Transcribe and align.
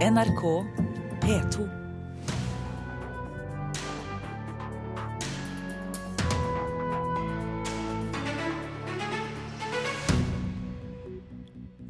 NRK 0.00 0.42
P2. 1.20 1.64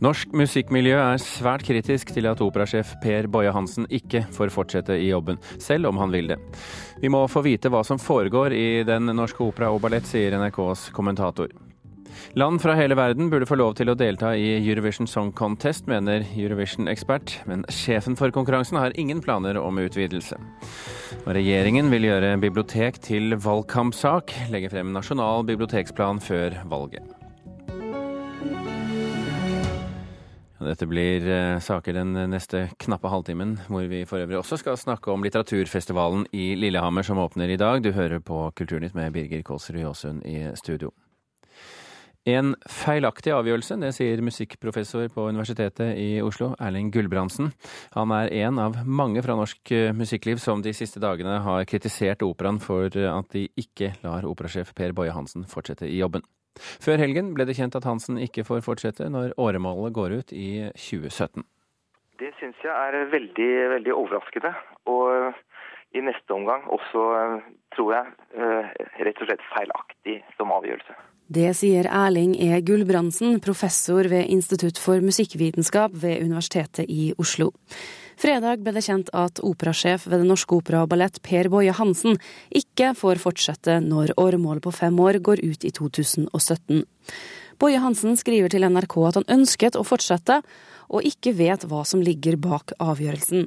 Norsk 0.01 0.33
musikkmiljø 0.35 0.97
er 0.99 1.23
svært 1.23 1.63
kritisk 1.63 2.11
til 2.11 2.27
at 2.27 2.43
operasjef 2.43 2.97
Per 2.99 3.31
Boje 3.31 3.55
Hansen 3.55 3.87
ikke 3.87 4.25
får 4.35 4.51
fortsette 4.57 4.99
i 4.99 5.13
jobben, 5.13 5.39
selv 5.63 5.93
om 5.95 6.03
han 6.03 6.11
vil 6.11 6.35
det. 6.35 6.41
Vi 6.99 7.15
må 7.15 7.23
få 7.31 7.47
vite 7.47 7.71
hva 7.71 7.87
som 7.87 8.03
foregår 8.03 8.59
i 8.59 8.69
Den 8.91 9.07
norske 9.15 9.47
opera 9.47 9.71
og 9.71 9.85
ballett, 9.87 10.11
sier 10.11 10.35
NRKs 10.35 10.89
kommentator. 10.99 11.70
Land 12.39 12.63
fra 12.63 12.75
hele 12.79 12.97
verden 12.99 13.31
burde 13.33 13.49
få 13.49 13.59
lov 13.59 13.75
til 13.79 13.91
å 13.91 13.97
delta 13.99 14.33
i 14.39 14.53
Eurovision 14.59 15.09
Song 15.11 15.33
Contest, 15.37 15.89
mener 15.91 16.27
Eurovision-ekspert, 16.35 17.39
men 17.51 17.65
sjefen 17.73 18.19
for 18.19 18.33
konkurransen 18.35 18.79
har 18.81 18.97
ingen 19.01 19.23
planer 19.25 19.59
om 19.61 19.81
utvidelse. 19.83 20.39
Og 21.25 21.33
regjeringen 21.37 21.91
vil 21.93 22.09
gjøre 22.11 22.37
bibliotek 22.43 23.01
til 23.05 23.35
valgkampsak, 23.41 24.37
legge 24.53 24.71
frem 24.73 24.95
nasjonal 24.95 25.47
biblioteksplan 25.49 26.23
før 26.25 26.61
valget. 26.71 27.17
Dette 30.61 30.85
blir 30.85 31.25
eh, 31.25 31.59
saker 31.65 31.97
den 31.97 32.13
neste 32.29 32.67
knappe 32.85 33.09
halvtimen, 33.09 33.55
hvor 33.73 33.87
vi 33.89 34.03
for 34.09 34.21
øvrig 34.21 34.43
også 34.43 34.59
skal 34.61 34.77
snakke 34.77 35.09
om 35.13 35.25
litteraturfestivalen 35.25 36.27
i 36.37 36.53
Lillehammer 36.61 37.07
som 37.07 37.21
åpner 37.23 37.49
i 37.49 37.57
dag. 37.61 37.81
Du 37.81 37.95
hører 37.97 38.21
på 38.21 38.43
Kulturnytt 38.57 38.95
med 38.95 39.15
Birger 39.17 39.41
Kolsrud 39.47 39.81
Jåsund 39.81 40.27
i 40.29 40.51
studio. 40.61 40.93
En 42.29 42.53
feilaktig 42.69 43.33
avgjørelse, 43.33 43.79
det 43.81 43.95
sier 43.97 44.21
musikkprofessor 44.21 45.07
på 45.15 45.23
Universitetet 45.33 45.95
i 45.97 46.21
Oslo, 46.21 46.51
Erling 46.61 46.91
Gulbrandsen. 46.93 47.49
Han 47.95 48.13
er 48.13 48.29
en 48.43 48.59
av 48.61 48.77
mange 48.85 49.23
fra 49.25 49.39
norsk 49.39 49.73
eh, 49.73 49.95
musikkliv 49.97 50.37
som 50.43 50.61
de 50.61 50.75
siste 50.77 51.01
dagene 51.01 51.39
har 51.41 51.65
kritisert 51.65 52.21
operaen 52.27 52.61
for 52.61 52.93
at 52.93 53.33
de 53.33 53.47
ikke 53.57 53.95
lar 54.05 54.29
operasjef 54.29 54.75
Per 54.77 54.93
Boje 54.93 55.15
Hansen 55.17 55.49
fortsette 55.49 55.89
i 55.89 55.97
jobben. 55.97 56.21
Før 56.61 57.01
helgen 57.01 57.33
ble 57.33 57.47
det 57.49 57.57
kjent 57.57 57.79
at 57.79 57.89
Hansen 57.89 58.21
ikke 58.21 58.45
får 58.45 58.61
fortsette 58.69 59.09
når 59.09 59.33
åremålet 59.41 59.97
går 59.97 60.19
ut 60.21 60.35
i 60.37 60.69
2017. 60.77 61.47
Det 62.21 62.35
syns 62.37 62.59
jeg 62.61 62.75
er 62.75 63.09
veldig, 63.15 63.53
veldig 63.79 63.95
overraskende. 63.97 64.53
Og 64.93 65.33
i 65.97 66.05
neste 66.05 66.37
omgang 66.37 66.69
også, 66.69 67.07
tror 67.73 67.95
jeg, 67.97 68.13
eh, 68.37 68.75
rett 69.09 69.25
og 69.25 69.31
slett 69.31 69.49
feilaktig 69.55 70.21
som 70.37 70.53
avgjørelse. 70.53 70.99
Det 71.31 71.53
sier 71.55 71.87
Erling 71.87 72.33
E. 72.43 72.57
Gulbrandsen, 72.67 73.37
professor 73.39 74.09
ved 74.11 74.27
Institutt 74.35 74.81
for 74.83 74.99
musikkvitenskap 74.99 75.93
ved 76.03 76.25
Universitetet 76.25 76.91
i 76.91 77.13
Oslo. 77.23 77.53
Fredag 78.19 78.65
ble 78.65 78.73
det 78.75 78.83
kjent 78.83 79.13
at 79.15 79.39
operasjef 79.47 80.09
ved 80.09 80.25
Den 80.25 80.33
norske 80.33 80.57
opera 80.59 80.81
og 80.83 80.91
ballett 80.91 81.21
Per 81.23 81.47
Boje 81.53 81.77
Hansen 81.79 82.19
ikke 82.51 82.91
får 82.99 83.23
fortsette 83.23 83.79
når 83.85 84.17
åremålet 84.19 84.65
på 84.67 84.75
fem 84.75 84.99
år 84.99 85.21
går 85.23 85.45
ut 85.47 85.63
i 85.63 85.71
2017. 85.71 86.83
Boje 87.63 87.79
Hansen 87.79 88.19
skriver 88.19 88.51
til 88.51 88.67
NRK 88.67 88.99
at 89.07 89.23
han 89.23 89.31
ønsket 89.39 89.79
å 89.79 89.87
fortsette, 89.87 90.43
og 90.91 91.07
ikke 91.07 91.37
vet 91.39 91.71
hva 91.71 91.85
som 91.87 92.03
ligger 92.03 92.43
bak 92.43 92.75
avgjørelsen. 92.83 93.47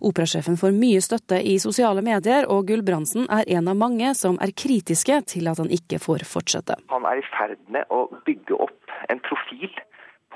Operasjefen 0.00 0.56
får 0.60 0.72
mye 0.76 1.02
støtte 1.04 1.40
i 1.42 1.58
sosiale 1.62 2.02
medier, 2.04 2.48
og 2.48 2.66
Gulbrandsen 2.70 3.28
er 3.28 3.48
en 3.58 3.68
av 3.70 3.78
mange 3.78 4.14
som 4.18 4.40
er 4.40 4.54
kritiske 4.56 5.20
til 5.34 5.50
at 5.50 5.60
han 5.60 5.70
ikke 5.72 6.00
får 6.02 6.24
fortsette. 6.28 6.78
Han 6.92 7.06
er 7.08 7.20
i 7.20 7.28
ferd 7.32 7.60
med 7.68 7.88
å 7.92 8.06
bygge 8.26 8.56
opp 8.56 8.96
en 9.12 9.22
profil 9.26 9.70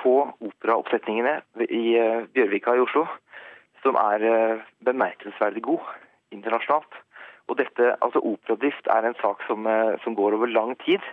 på 0.03 0.17
operaoppsetningene 0.45 1.39
i 1.69 1.85
eh, 1.97 2.25
Bjørvika 2.37 2.77
i 2.77 2.83
Oslo 2.85 3.07
som 3.85 3.99
er 4.01 4.25
eh, 4.25 4.63
bemerkelsesverdig 4.89 5.63
god 5.65 5.85
internasjonalt. 6.35 7.01
Og 7.53 7.59
dette, 7.61 7.93
altså 8.05 8.23
Operadrift 8.25 8.89
er 8.89 9.05
en 9.05 9.19
sak 9.21 9.45
som, 9.49 9.69
eh, 9.69 9.97
som, 10.05 10.17
går 10.17 10.39
over 10.39 10.49
lang 10.49 10.73
tid. 10.85 11.05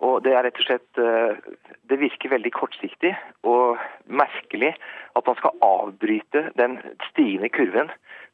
Og 0.00 0.22
det 0.24 0.32
er 0.32 0.46
rett 0.46 0.60
og 0.62 0.66
slett 0.66 1.00
eh, 1.00 1.40
Det 1.90 1.98
virker 2.00 2.32
veldig 2.32 2.52
kortsiktig 2.56 3.12
og 3.48 3.80
merkelig 4.06 4.72
at 5.18 5.26
man 5.26 5.38
skal 5.40 5.58
avbryte 5.64 6.46
den 6.60 6.78
stigende 7.10 7.50
kurven 7.52 7.90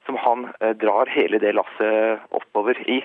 som 0.07 0.19
han 0.23 0.45
drar 0.79 1.11
hele 1.11 1.41
det 1.43 1.51
lasset 1.57 2.23
oppover 2.37 2.79
i 2.87 3.01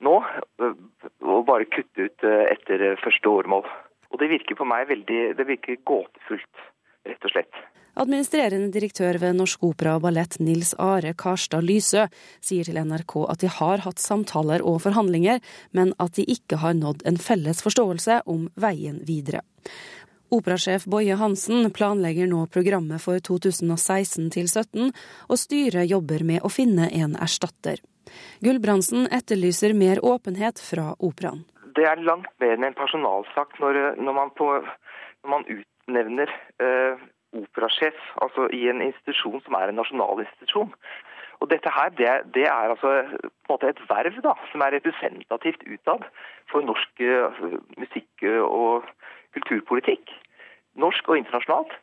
nå, 0.00 0.14
og 0.62 1.42
bare 1.44 1.66
kutte 1.68 2.06
ut 2.06 2.24
etter 2.24 2.94
første 3.02 3.28
årmål. 3.28 3.66
Og 4.08 4.22
det 4.22 4.30
virker 4.30 4.56
på 4.56 4.64
meg 4.64 4.86
veldig 4.88 5.20
Det 5.36 5.46
virker 5.50 5.82
gåtefullt, 5.84 6.62
rett 7.04 7.26
og 7.28 7.34
slett. 7.34 7.60
Administrerende 7.98 8.70
direktør 8.70 9.16
ved 9.18 9.34
Norsk 9.40 9.64
Opera 9.66 9.96
og 9.98 10.04
Ballett 10.04 10.36
Nils 10.38 10.70
Are 10.78 11.10
Karstad 11.18 11.64
Lysø 11.66 12.04
sier 12.38 12.68
til 12.68 12.78
NRK 12.78 13.14
at 13.32 13.40
de 13.42 13.50
har 13.50 13.82
hatt 13.82 13.98
samtaler 13.98 14.62
og 14.62 14.84
forhandlinger, 14.84 15.40
men 15.74 15.90
at 15.98 16.14
de 16.14 16.22
ikke 16.30 16.60
har 16.62 16.76
nådd 16.78 17.02
en 17.10 17.18
felles 17.18 17.58
forståelse 17.64 18.20
om 18.30 18.46
veien 18.54 19.00
videre. 19.08 19.42
Operasjef 20.30 20.86
Boje 20.86 21.16
Hansen 21.18 21.72
planlegger 21.74 22.30
nå 22.30 22.44
programmet 22.54 23.02
for 23.02 23.18
2016 23.18 24.30
2017, 24.30 24.94
og 25.26 25.42
styret 25.42 25.90
jobber 25.90 26.22
med 26.22 26.46
å 26.46 26.52
finne 26.54 26.86
en 26.94 27.18
erstatter. 27.18 27.82
Gulbrandsen 28.46 29.10
etterlyser 29.10 29.74
mer 29.74 29.98
åpenhet 30.06 30.62
fra 30.62 30.92
operaen. 31.02 31.42
Det 31.74 31.82
er 31.82 32.06
langt 32.06 32.30
mer 32.38 32.54
enn 32.54 32.70
en 32.70 32.78
personalsak 32.78 33.58
når, 33.58 33.82
når, 33.98 34.14
man, 34.14 34.34
på, 34.38 34.54
når 35.24 35.34
man, 35.34 35.50
utnevner 35.50 36.30
eh, 36.62 37.08
operasjef, 37.36 37.98
altså 38.22 38.48
i 38.56 38.68
en 38.70 38.82
institusjon 38.82 39.42
som 39.44 39.56
er 39.58 39.70
en 39.70 39.80
nasjonal 39.80 40.22
institusjon. 40.24 40.72
Og 41.38 41.50
dette 41.52 41.70
her, 41.70 41.90
det, 41.98 42.08
det 42.34 42.46
er 42.50 42.72
altså 42.72 42.90
på 43.12 43.28
en 43.28 43.52
måte 43.52 43.68
et 43.70 43.82
verv 43.90 44.16
da, 44.24 44.34
som 44.52 44.64
er 44.64 44.74
representativt 44.74 45.62
utad 45.68 46.06
for 46.50 46.66
norsk 46.66 47.02
altså, 47.04 47.60
musikk- 47.78 48.26
og 48.42 48.88
kulturpolitikk. 49.36 50.10
Norsk 50.78 51.08
og 51.08 51.20
internasjonalt. 51.20 51.76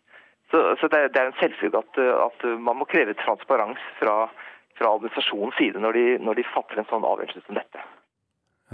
Så, 0.52 0.60
så 0.80 0.90
det, 0.92 1.00
det, 1.14 1.22
er 1.22 1.32
en 1.32 1.40
selvfølge 1.40 1.80
at, 1.82 2.02
at, 2.28 2.44
man 2.60 2.78
må 2.78 2.86
kreve 2.90 3.16
transparens 3.18 3.82
fra, 4.00 4.28
fra 4.78 4.92
administrasjonens 4.98 5.58
side 5.58 5.82
når 5.82 5.98
de, 5.98 6.06
når 6.22 6.42
de 6.42 6.50
fatter 6.52 6.80
en 6.80 6.90
sånn 6.92 7.08
avgjørelse 7.08 7.46
som 7.48 7.58
dette. 7.58 7.82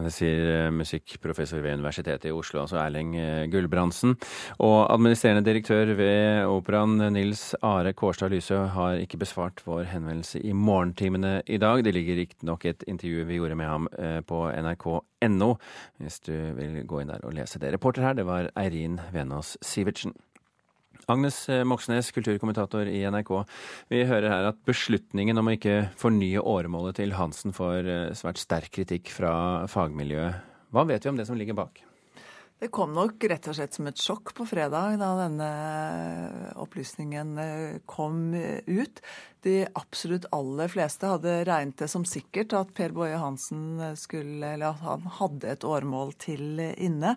Det 0.06 0.14
sier 0.16 0.48
eh, 0.50 0.74
musikkprofessor 0.74 1.62
ved 1.64 1.78
Universitetet 1.80 2.30
i 2.30 2.34
Oslo, 2.36 2.64
altså 2.64 2.80
Erling 2.82 3.14
eh, 3.20 3.46
Gulbrandsen. 3.52 4.16
Og 4.64 4.78
administrerende 4.94 5.46
direktør 5.46 5.94
ved 5.98 6.46
Operaen, 6.50 6.98
Nils 7.14 7.52
Are 7.62 7.94
Kårstad 7.94 8.34
Lysø, 8.34 8.64
har 8.76 9.02
ikke 9.02 9.22
besvart 9.22 9.62
vår 9.66 9.90
henvendelse 9.92 10.42
i 10.42 10.54
morgentimene 10.54 11.42
i 11.46 11.60
dag. 11.62 11.84
Det 11.86 11.94
ligger 11.96 12.22
riktignok 12.22 12.66
et 12.66 12.84
intervju 12.88 13.28
vi 13.30 13.40
gjorde 13.40 13.60
med 13.60 13.70
ham 13.70 13.88
eh, 14.00 14.20
på 14.26 14.44
nrk.no, 14.50 15.54
hvis 16.02 16.20
du 16.28 16.34
vil 16.58 16.82
gå 16.88 17.02
inn 17.04 17.14
der 17.14 17.24
og 17.28 17.38
lese 17.38 17.62
det. 17.62 17.74
Reporter 17.76 18.08
her, 18.08 18.18
det 18.18 18.28
var 18.30 18.52
Eirin 18.60 19.00
Venås 19.14 19.58
Sivertsen. 19.62 20.16
Agnes 21.10 21.50
eh, 21.50 21.64
Moxnes, 21.64 22.12
kulturkommentator 22.12 22.88
i 22.88 23.04
NRK. 23.10 23.32
Vi 23.92 24.04
hører 24.10 24.30
her 24.30 24.50
at 24.52 24.60
beslutningen 24.68 25.42
om 25.42 25.50
å 25.50 25.56
ikke 25.58 25.78
fornye 26.00 26.42
åremålet 26.42 27.00
til 27.02 27.16
Hansen 27.18 27.56
får 27.56 27.88
eh, 27.90 28.10
svært 28.18 28.42
sterk 28.42 28.74
kritikk 28.76 29.14
fra 29.14 29.34
fagmiljøet. 29.72 30.50
Hva 30.72 30.86
vet 30.88 31.06
vi 31.06 31.12
om 31.12 31.18
det 31.20 31.28
som 31.28 31.40
ligger 31.40 31.58
bak? 31.58 31.82
Det 32.62 32.70
kom 32.70 32.92
nok 32.94 33.24
rett 33.26 33.48
og 33.50 33.56
slett 33.58 33.74
som 33.74 33.88
et 33.90 33.98
sjokk 33.98 34.36
på 34.38 34.46
fredag 34.46 35.00
da 35.02 35.08
denne 35.24 35.48
opplysningen 36.62 37.32
eh, 37.42 37.80
kom 37.90 38.36
ut. 38.36 39.02
De 39.42 39.56
absolutt 39.66 40.28
aller 40.38 40.70
fleste 40.70 41.10
hadde 41.10 41.40
regnet 41.50 41.82
det 41.82 41.90
som 41.90 42.06
sikkert 42.06 42.54
at 42.60 42.76
Per 42.78 42.94
Boje 42.94 43.18
Hansen 43.18 43.82
skulle, 43.98 44.54
eller 44.54 44.76
at 44.76 44.86
han 44.86 45.10
hadde 45.18 45.50
et 45.50 45.66
åremål 45.66 46.14
til 46.22 46.62
inne. 46.62 47.16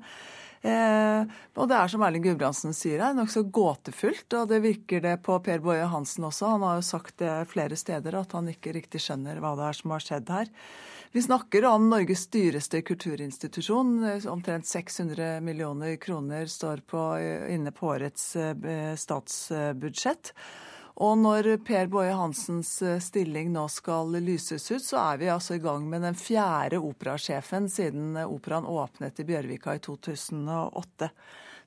Eh, 0.64 1.32
og 1.60 1.69
det 1.69 1.76
er 1.76 1.91
som 1.92 2.02
Erling 2.06 2.25
Gudbrandsen 2.25 2.72
sier 2.76 3.02
her, 3.04 3.12
nokså 3.16 3.44
gåtefullt. 3.52 4.26
Og 4.38 4.48
det 4.48 4.62
virker 4.64 5.04
det 5.04 5.19
på 5.26 5.36
Per 5.44 5.60
Boje 5.64 5.84
Hansen 5.92 6.25
også. 6.25 6.54
Han 6.54 6.64
har 6.64 6.80
jo 6.80 6.88
sagt 6.88 7.19
det 7.20 7.34
flere 7.52 7.76
steder 7.76 8.16
at 8.22 8.32
han 8.37 8.49
ikke 8.52 8.72
riktig 8.76 9.02
skjønner 9.05 9.43
hva 9.44 9.55
det 9.58 9.69
er 9.69 9.81
som 9.81 9.94
har 9.94 10.05
skjedd 10.05 10.32
her. 10.32 10.52
Vi 11.14 11.22
snakker 11.22 11.62
om 11.69 11.84
Norges 11.93 12.25
dyreste 12.32 12.81
kulturinstitusjon. 12.82 13.93
Omtrent 14.32 14.66
600 14.66 15.38
millioner 15.46 15.94
kroner 16.02 16.49
står 16.50 16.82
på, 16.90 17.02
inne 17.55 17.70
på 17.70 17.93
årets 17.93 18.32
eh, 18.40 18.96
statsbudsjett. 18.99 20.32
Og 21.02 21.17
når 21.19 21.49
Per 21.67 21.88
Boje 21.91 22.12
Hansens 22.14 22.76
eh, 22.87 23.00
stilling 23.02 23.49
nå 23.55 23.64
skal 23.73 24.14
lyses 24.23 24.69
ut, 24.70 24.85
så 24.85 25.00
er 25.00 25.19
vi 25.19 25.31
altså 25.32 25.56
i 25.56 25.62
gang 25.62 25.88
med 25.91 26.06
den 26.06 26.14
fjerde 26.14 26.79
operasjefen 26.79 27.67
siden 27.73 28.14
operaen 28.23 28.69
åpnet 28.70 29.19
i 29.19 29.26
Bjørvika 29.26 29.75
i 29.75 29.82
2008. 29.82 31.11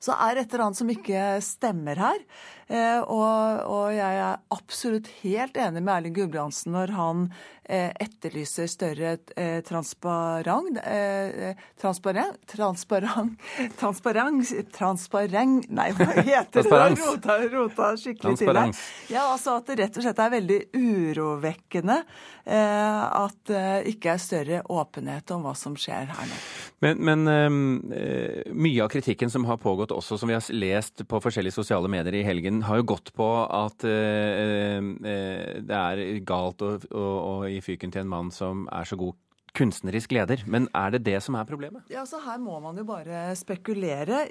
Så 0.02 0.14
er 0.14 0.38
et 0.38 0.52
eller 0.52 0.68
annet 0.68 0.80
som 0.80 0.92
ikke 0.92 1.24
stemmer 1.44 2.00
her. 2.00 2.22
Eh, 2.68 3.00
og, 3.00 3.62
og, 3.64 3.86
jeg 3.96 4.16
er 4.20 4.40
absolutt 4.52 5.06
helt 5.22 5.56
enig 5.56 5.80
med 5.80 5.94
Erling 5.94 6.16
Gulbrandsen 6.18 6.74
når 6.74 6.90
han 6.92 7.22
eh, 7.64 7.94
etterlyser 7.96 8.68
større 8.68 9.14
eh, 9.40 9.62
transparent 9.64 10.76
eh, 10.82 11.56
Transparent 11.80 12.44
Transparent 12.52 13.40
Transparent 13.80 14.52
Transparent 14.76 15.70
Nei, 15.72 15.86
hva 15.96 16.10
heter 16.18 16.68
det? 16.68 16.82
Rota, 17.00 17.38
rota 17.54 17.88
skikkelig 17.96 18.36
til 18.42 18.52
her. 18.52 18.76
Ja, 19.08 19.24
altså 19.32 19.56
At 19.62 19.72
det 19.72 19.78
rett 19.80 19.96
og 19.96 20.04
slett 20.04 20.20
er 20.26 20.36
veldig 20.36 20.60
urovekkende 20.76 22.02
eh, 22.44 23.02
at 23.24 23.40
det 23.48 23.94
ikke 23.94 24.12
er 24.12 24.20
større 24.20 24.60
åpenhet 24.68 25.32
om 25.32 25.48
hva 25.48 25.56
som 25.56 25.72
skjer 25.78 26.12
her 26.12 26.28
nå. 26.28 26.42
Men, 26.84 27.00
men 27.02 27.24
uh, 27.26 28.52
mye 28.54 28.84
av 28.84 28.92
kritikken 28.92 29.32
som 29.32 29.48
har 29.48 29.56
pågått 29.58 29.87
også, 29.94 30.18
som 30.20 30.30
vi 30.30 30.36
har 30.36 30.50
lest 30.54 31.04
på 31.08 31.20
forskjellige 31.22 31.56
sosiale 31.56 31.90
medier 31.90 32.20
i 32.20 32.24
helgen, 32.26 32.62
har 32.66 32.80
jo 32.80 32.88
gått 32.94 33.12
på 33.16 33.28
at 33.44 33.86
eh, 33.88 34.80
uh, 34.82 35.62
det 35.64 35.78
er 35.78 36.04
galt 36.26 36.64
å, 36.64 36.74
å, 36.90 37.06
å 37.30 37.32
gi 37.48 37.62
fyken 37.64 37.94
til 37.94 38.04
en 38.04 38.12
mann 38.12 38.34
som 38.34 38.66
er 38.74 38.88
så 38.88 38.98
god 39.00 39.16
kunstnerisk 39.58 40.12
leder. 40.14 40.42
Men 40.46 40.68
er 40.76 40.92
det 40.94 41.02
det 41.06 41.18
som 41.24 41.36
er 41.38 41.46
problemet? 41.48 41.86
Ja, 41.92 42.04
så 42.06 42.20
Her 42.22 42.38
må 42.42 42.58
man 42.62 42.78
jo 42.78 42.84
bare 42.88 43.32
spekulere. 43.38 44.24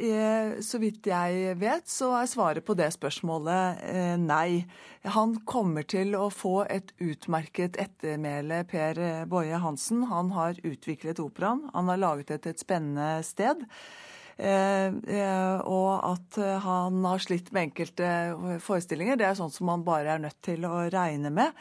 Så 0.64 0.80
vidt 0.82 1.10
jeg 1.10 1.58
vet, 1.60 1.88
så 1.90 2.14
er 2.20 2.30
svaret 2.30 2.66
på 2.66 2.76
det 2.78 2.90
spørsmålet 2.96 3.84
nei. 4.22 4.64
Han 5.18 5.38
kommer 5.48 5.88
til 5.88 6.16
å 6.18 6.30
få 6.34 6.62
et 6.70 6.94
utmerket 7.04 7.80
ettermæle, 7.82 8.64
Per 8.70 9.04
Boje 9.30 9.62
Hansen. 9.64 10.06
Han 10.12 10.32
har 10.38 10.60
utviklet 10.64 11.22
operaen. 11.24 11.66
Han 11.74 11.92
har 11.92 12.04
laget 12.04 12.34
det 12.34 12.44
til 12.44 12.56
et 12.56 12.68
spennende 12.68 13.10
sted. 13.28 13.66
Eh, 14.38 14.88
eh, 15.18 15.60
og 15.66 15.92
at 16.06 16.38
han 16.64 17.04
har 17.06 17.22
slitt 17.24 17.50
med 17.56 17.72
enkelte 17.72 18.10
forestillinger, 18.64 19.18
det 19.18 19.26
er 19.30 19.38
sånn 19.40 19.54
som 19.54 19.70
man 19.72 19.86
bare 19.88 20.16
er 20.16 20.22
nødt 20.22 20.40
til 20.46 20.68
å 20.70 20.86
regne 20.94 21.34
med. 21.34 21.58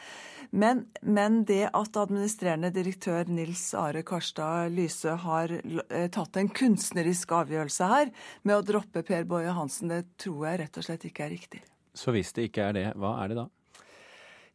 Men, 0.51 0.85
men 1.01 1.41
det 1.47 1.65
at 1.75 1.97
administrerende 1.99 2.69
direktør 2.71 3.27
Nils 3.27 3.73
Are 3.75 4.03
Karstad 4.07 4.71
Lyse 4.71 5.17
har 5.25 5.51
eh, 5.51 6.07
tatt 6.13 6.39
en 6.39 6.49
kunstnerisk 6.49 7.33
avgjørelse 7.35 7.89
her 7.91 8.13
med 8.47 8.55
å 8.55 8.63
droppe 8.65 9.03
Per 9.07 9.27
Boje 9.27 9.55
Hansen, 9.57 9.91
det 9.91 10.05
tror 10.21 10.47
jeg 10.47 10.61
rett 10.63 10.79
og 10.79 10.87
slett 10.87 11.07
ikke 11.09 11.27
er 11.27 11.35
riktig. 11.35 11.63
Så 11.97 12.13
hvis 12.15 12.31
det 12.37 12.47
ikke 12.47 12.69
er 12.69 12.77
det, 12.77 12.87
hva 12.95 13.17
er 13.23 13.33
det 13.33 13.39
da? 13.41 13.47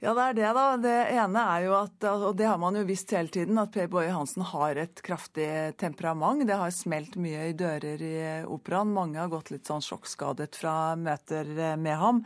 Ja, 0.02 0.16
det 0.18 0.22
er 0.22 0.34
det, 0.34 0.48
da. 0.56 0.62
Det 0.82 0.94
ene 1.14 1.42
er 1.46 1.60
jo 1.62 1.74
at, 1.78 2.04
og 2.10 2.32
det 2.34 2.48
har 2.50 2.56
man 2.58 2.74
jo 2.74 2.80
visst 2.88 3.12
hele 3.14 3.30
tiden, 3.30 3.54
at 3.62 3.70
Per 3.70 3.86
Boje 3.86 4.10
Hansen 4.10 4.42
har 4.42 4.78
et 4.82 4.98
kraftig 5.06 5.76
temperament. 5.78 6.42
Det 6.48 6.56
har 6.58 6.72
smelt 6.74 7.14
mye 7.22 7.44
i 7.46 7.52
dører 7.54 8.00
i 8.02 8.16
operaen. 8.42 8.90
Mange 8.90 9.20
har 9.20 9.30
gått 9.30 9.52
litt 9.52 9.68
sånn 9.70 9.84
sjokkskadet 9.86 10.58
fra 10.58 10.96
møter 10.98 11.46
med 11.78 11.94
ham. 12.00 12.18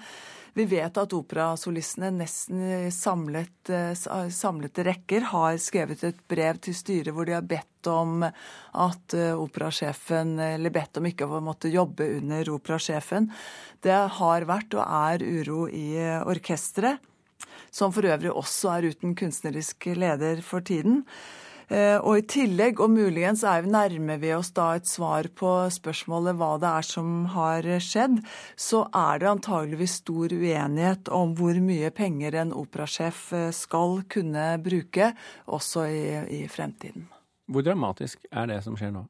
Vi 0.57 0.65
vet 0.71 0.97
at 0.97 1.13
operasolistene 1.13 2.09
nesten 2.17 2.63
i 2.65 2.79
samlet, 2.97 3.69
samlete 4.33 4.87
rekker 4.87 5.27
har 5.35 5.59
skrevet 5.61 6.07
et 6.09 6.23
brev 6.33 6.63
til 6.65 6.79
styret 6.79 7.13
hvor 7.13 7.29
de 7.29 7.35
har 7.37 7.45
bedt 7.45 7.91
om 7.93 8.25
at 8.25 9.17
operasjefen 9.37 10.39
Eller 10.47 10.73
bedt 10.73 10.97
om 10.97 11.11
ikke 11.11 11.29
å 11.29 11.43
måtte 11.45 11.69
jobbe 11.69 12.09
under 12.23 12.49
operasjefen. 12.55 13.29
Det 13.85 14.01
har 14.17 14.49
vært 14.49 14.79
og 14.79 14.87
er 14.87 15.27
uro 15.29 15.67
i 15.69 15.91
orkesteret 16.25 17.05
som 17.77 17.93
for 17.93 18.09
øvrig 18.09 18.33
også 18.33 18.77
er 18.77 18.93
uten 18.93 19.17
kunstnerisk 19.19 19.91
leder 19.97 20.41
for 20.45 20.65
tiden. 20.65 21.03
Eh, 21.67 21.99
og 21.99 22.21
i 22.21 22.27
tillegg, 22.31 22.79
og 22.79 22.93
muligens 22.95 23.43
er 23.43 23.65
vi 23.65 23.73
nærmer 23.75 24.21
vi 24.23 24.31
oss 24.37 24.53
da 24.55 24.69
et 24.79 24.87
svar 24.87 25.27
på 25.35 25.51
spørsmålet 25.75 26.39
hva 26.39 26.53
det 26.63 26.71
er 26.71 26.87
som 26.87 27.09
har 27.35 27.67
skjedd, 27.83 28.21
så 28.55 28.85
er 28.95 29.19
det 29.23 29.33
antageligvis 29.33 29.99
stor 30.05 30.31
uenighet 30.31 31.11
om 31.11 31.35
hvor 31.39 31.59
mye 31.59 31.91
penger 31.91 32.39
en 32.39 32.55
operasjef 32.55 33.27
eh, 33.35 33.51
skal 33.51 34.05
kunne 34.13 34.53
bruke, 34.63 35.11
også 35.51 35.89
i, 35.91 36.05
i 36.39 36.45
fremtiden. 36.51 37.11
Hvor 37.51 37.67
dramatisk 37.67 38.23
er 38.31 38.47
det 38.51 38.63
som 38.63 38.79
skjer 38.79 38.95
nå? 38.95 39.05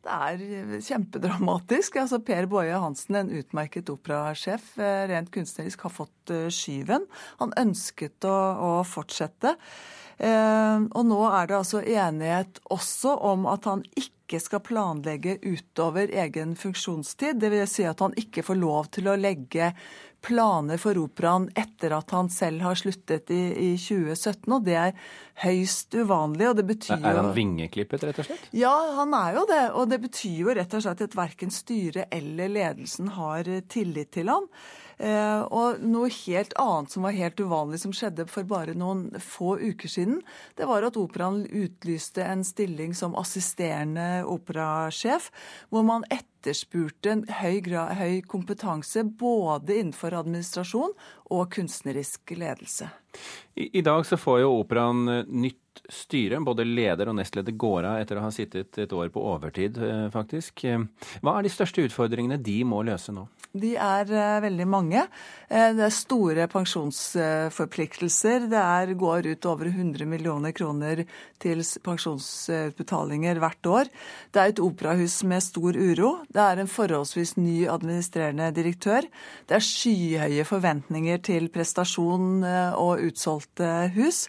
Det 0.00 0.16
er 0.16 0.80
kjempedramatisk. 0.80 1.98
Altså, 2.00 2.20
per 2.24 2.46
Boje 2.48 2.76
Hansen, 2.80 3.18
en 3.20 3.32
utmerket 3.36 3.90
operasjef, 3.92 4.72
eh, 4.80 5.06
rent 5.10 5.28
kunstnerisk, 5.34 5.84
har 5.84 5.92
fått 5.92 6.32
eh, 6.32 6.48
skyven. 6.48 7.04
Han 7.42 7.52
ønsket 7.60 8.24
å, 8.24 8.36
å 8.56 8.70
fortsette. 8.88 9.58
Eh, 10.16 10.78
og 10.88 11.04
nå 11.08 11.20
er 11.28 11.50
det 11.50 11.58
altså 11.58 11.82
enighet 11.84 12.62
også 12.72 13.12
om 13.28 13.44
at 13.52 13.68
han 13.68 13.84
ikke 13.92 14.40
skal 14.40 14.64
planlegge 14.64 15.36
utover 15.44 16.08
egen 16.24 16.56
funksjonstid. 16.56 17.36
Dvs. 17.40 17.76
Si 17.76 17.88
at 17.88 18.00
han 18.00 18.16
ikke 18.16 18.44
får 18.46 18.60
lov 18.60 18.88
til 18.96 19.12
å 19.12 19.20
legge 19.20 19.74
planer 20.20 20.80
for 20.80 20.98
operaen 21.00 21.48
etter 21.58 21.94
at 21.96 22.12
han 22.14 22.28
selv 22.32 22.64
har 22.66 22.78
sluttet 22.78 23.30
i, 23.32 23.40
i 23.52 23.70
2017, 23.80 24.44
og 24.52 24.66
det 24.66 24.76
er 24.76 25.14
høyst 25.44 25.96
uvanlig. 25.96 26.48
og 26.50 26.58
det 26.58 26.66
betyr 26.68 26.96
jo... 26.98 27.06
Er 27.08 27.20
han 27.22 27.32
vingeklippet, 27.36 28.04
rett 28.08 28.20
og 28.22 28.28
slett? 28.28 28.50
Ja, 28.56 28.74
han 28.98 29.16
er 29.16 29.38
jo 29.38 29.46
det. 29.48 29.64
Og 29.80 29.88
det 29.90 30.00
betyr 30.04 30.44
jo 30.44 30.54
rett 30.56 30.76
og 30.76 30.84
slett 30.84 31.06
at 31.06 31.16
verken 31.16 31.54
styret 31.54 32.12
eller 32.14 32.52
ledelsen 32.52 33.12
har 33.16 33.48
tillit 33.72 34.12
til 34.16 34.32
ham. 34.32 34.48
Eh, 35.00 35.42
og 35.48 35.80
noe 35.80 36.10
helt 36.12 36.52
annet 36.60 36.92
som 36.92 37.06
var 37.06 37.16
helt 37.16 37.40
uvanlig 37.40 37.78
som 37.80 37.92
skjedde 37.96 38.26
for 38.28 38.44
bare 38.48 38.74
noen 38.76 39.06
få 39.24 39.54
uker 39.56 39.88
siden, 39.88 40.18
det 40.60 40.68
var 40.68 40.84
at 40.84 40.98
operaen 41.00 41.46
utlyste 41.46 42.26
en 42.26 42.44
stilling 42.44 42.92
som 42.96 43.16
assisterende 43.16 44.26
operasjef, 44.28 45.30
hvor 45.72 45.86
man 45.88 46.04
etterspurte 46.12 47.14
en 47.14 47.24
høy, 47.40 47.62
høy 47.96 48.20
kompetanse 48.28 49.06
både 49.08 49.78
innenfor 49.80 50.18
administrasjon 50.20 50.92
og 51.32 51.48
kunstnerisk 51.56 52.36
ledelse. 52.36 52.90
I, 53.56 53.70
I, 53.72 53.80
dag 53.86 54.04
så 54.06 54.20
får 54.20 54.44
jo 54.44 54.52
operaen 54.60 55.08
eh, 55.08 55.24
nytt 55.48 55.69
styre. 55.94 56.40
Både 56.44 56.64
leder 56.66 57.10
og 57.10 57.18
nestleder 57.18 57.56
går 57.58 57.88
av 57.88 58.00
etter 58.00 58.18
å 58.18 58.24
ha 58.24 58.30
sittet 58.34 58.78
et 58.80 58.92
år 58.96 59.10
på 59.12 59.22
overtid, 59.32 59.78
eh, 59.82 60.06
faktisk. 60.14 60.64
Hva 61.20 61.36
er 61.36 61.46
de 61.46 61.52
største 61.52 61.84
utfordringene 61.86 62.40
de 62.40 62.62
må 62.64 62.82
løse 62.86 63.14
nå? 63.14 63.26
De 63.50 63.72
er 63.74 64.06
uh, 64.14 64.38
veldig 64.44 64.66
mange. 64.70 65.00
Det 65.50 65.82
er 65.82 65.90
store 65.90 66.44
pensjonsforpliktelser. 66.52 68.46
Det 68.46 68.94
går 69.00 69.26
ut 69.32 69.48
over 69.50 69.66
100 69.66 70.06
millioner 70.06 70.54
kroner 70.54 71.02
til 71.42 71.64
pensjonsutbetalinger 71.82 73.40
hvert 73.42 73.66
år. 73.66 73.90
Det 74.30 74.38
er 74.38 74.52
et 74.52 74.62
operahus 74.62 75.18
med 75.26 75.42
stor 75.42 75.74
uro. 75.74 76.12
Det 76.30 76.44
er 76.44 76.62
en 76.62 76.70
forholdsvis 76.70 77.34
ny 77.42 77.66
administrerende 77.66 78.52
direktør. 78.54 79.02
Det 79.50 79.58
er 79.58 79.66
skyhøye 79.66 80.46
forventninger 80.46 81.18
til 81.26 81.50
prestasjon 81.50 82.46
og 82.78 83.02
utsolgte 83.10 83.90
hus. 83.98 84.28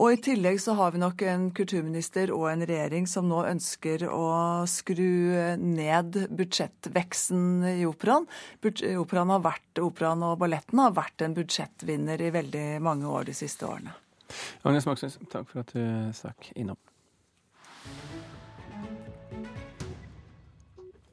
Og 0.00 0.14
i 0.14 0.20
tillegg 0.24 0.60
så 0.62 0.76
har 0.78 0.94
vi 0.94 1.00
nok 1.02 1.22
en 1.28 1.48
kulturminister 1.56 2.32
og 2.34 2.46
en 2.52 2.64
regjering 2.68 3.08
som 3.10 3.28
nå 3.28 3.42
ønsker 3.48 4.06
å 4.08 4.28
skru 4.70 5.56
ned 5.60 6.16
budsjettveksten 6.32 7.66
i 7.74 7.82
operaen. 7.88 8.28
Operaen, 8.62 9.34
vært, 9.44 9.82
operaen 9.82 10.24
og 10.28 10.38
balletten 10.40 10.80
har 10.82 10.96
vært 10.96 11.26
en 11.26 11.36
budsjettvinner 11.36 12.22
i 12.22 12.32
veldig 12.34 12.66
mange 12.84 13.10
år 13.10 13.28
de 13.28 13.36
siste 13.36 13.68
årene. 13.68 13.92
Agnes 14.64 14.88
Moxnes, 14.88 15.18
takk 15.32 15.50
for 15.50 15.64
at 15.64 15.76
du 15.76 15.84
stakk 16.16 16.52
innom. 16.56 16.80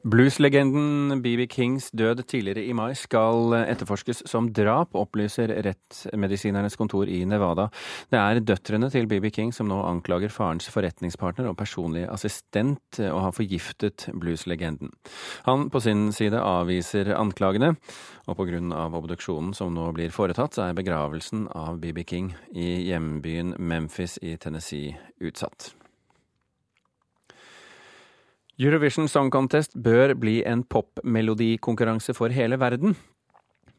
Blueslegenden 0.08 1.20
BB 1.20 1.50
Kings 1.52 1.90
død 1.92 2.22
tidligere 2.32 2.64
i 2.64 2.74
mai 2.74 2.94
skal 2.96 3.52
etterforskes 3.60 4.22
som 4.32 4.46
drap, 4.56 4.94
opplyser 4.96 5.52
Rettsmedisinernes 5.66 6.78
kontor 6.80 7.10
i 7.12 7.18
Nevada. 7.28 7.66
Det 8.08 8.20
er 8.20 8.40
døtrene 8.40 8.88
til 8.94 9.10
BB 9.12 9.28
King 9.36 9.52
som 9.56 9.68
nå 9.68 9.82
anklager 9.84 10.32
farens 10.32 10.70
forretningspartner 10.72 11.50
og 11.50 11.58
personlige 11.60 12.08
assistent 12.14 13.02
å 13.04 13.20
ha 13.26 13.34
forgiftet 13.36 14.08
blueslegenden. 14.16 14.94
Han 15.50 15.68
på 15.74 15.84
sin 15.84 16.08
side 16.16 16.40
avviser 16.40 17.12
anklagene, 17.18 17.74
og 18.30 18.40
pga. 18.40 18.62
obduksjonen 18.88 19.52
som 19.58 19.74
nå 19.76 19.90
blir 19.98 20.16
foretatt, 20.16 20.62
er 20.64 20.80
begravelsen 20.80 21.50
av 21.52 21.82
BB 21.84 22.06
King 22.08 22.32
i 22.56 22.88
hjembyen 22.88 23.58
Memphis 23.60 24.16
i 24.24 24.38
Tennessee 24.38 24.96
utsatt. 25.20 25.74
Eurovision 28.60 29.08
Song 29.08 29.30
Contest 29.32 29.72
bør 29.80 30.12
bli 30.20 30.42
en 30.44 30.66
popmelodikonkurranse 30.68 32.12
for 32.12 32.34
hele 32.36 32.58
verden. 32.60 32.92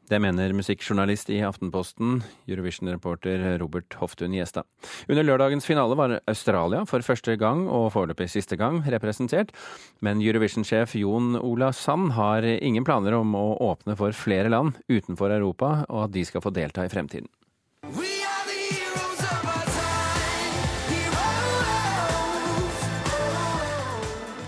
Det 0.08 0.16
mener 0.24 0.54
musikkjournalist 0.56 1.28
i 1.30 1.42
Aftenposten, 1.44 2.22
Eurovision-reporter 2.48 3.44
Robert 3.60 3.92
Hoftun 4.00 4.32
Gjestad. 4.32 4.64
Under 5.04 5.26
lørdagens 5.26 5.68
finale 5.68 5.98
var 6.00 6.14
Australia 6.24 6.80
for 6.88 7.04
første 7.04 7.36
gang, 7.36 7.66
og 7.68 7.92
foreløpig 7.92 8.30
siste 8.32 8.56
gang, 8.56 8.80
representert. 8.88 9.52
Men 10.00 10.24
Eurovision-sjef 10.24 10.96
Jon 10.96 11.36
Ola 11.36 11.74
Sand 11.76 12.14
har 12.16 12.48
ingen 12.48 12.88
planer 12.88 13.18
om 13.20 13.36
å 13.36 13.44
åpne 13.68 13.98
for 14.00 14.16
flere 14.16 14.48
land 14.48 14.80
utenfor 14.88 15.36
Europa, 15.36 15.74
og 15.92 16.08
at 16.08 16.16
de 16.16 16.24
skal 16.24 16.40
få 16.40 16.56
delta 16.56 16.88
i 16.88 16.90
fremtiden. 16.90 17.28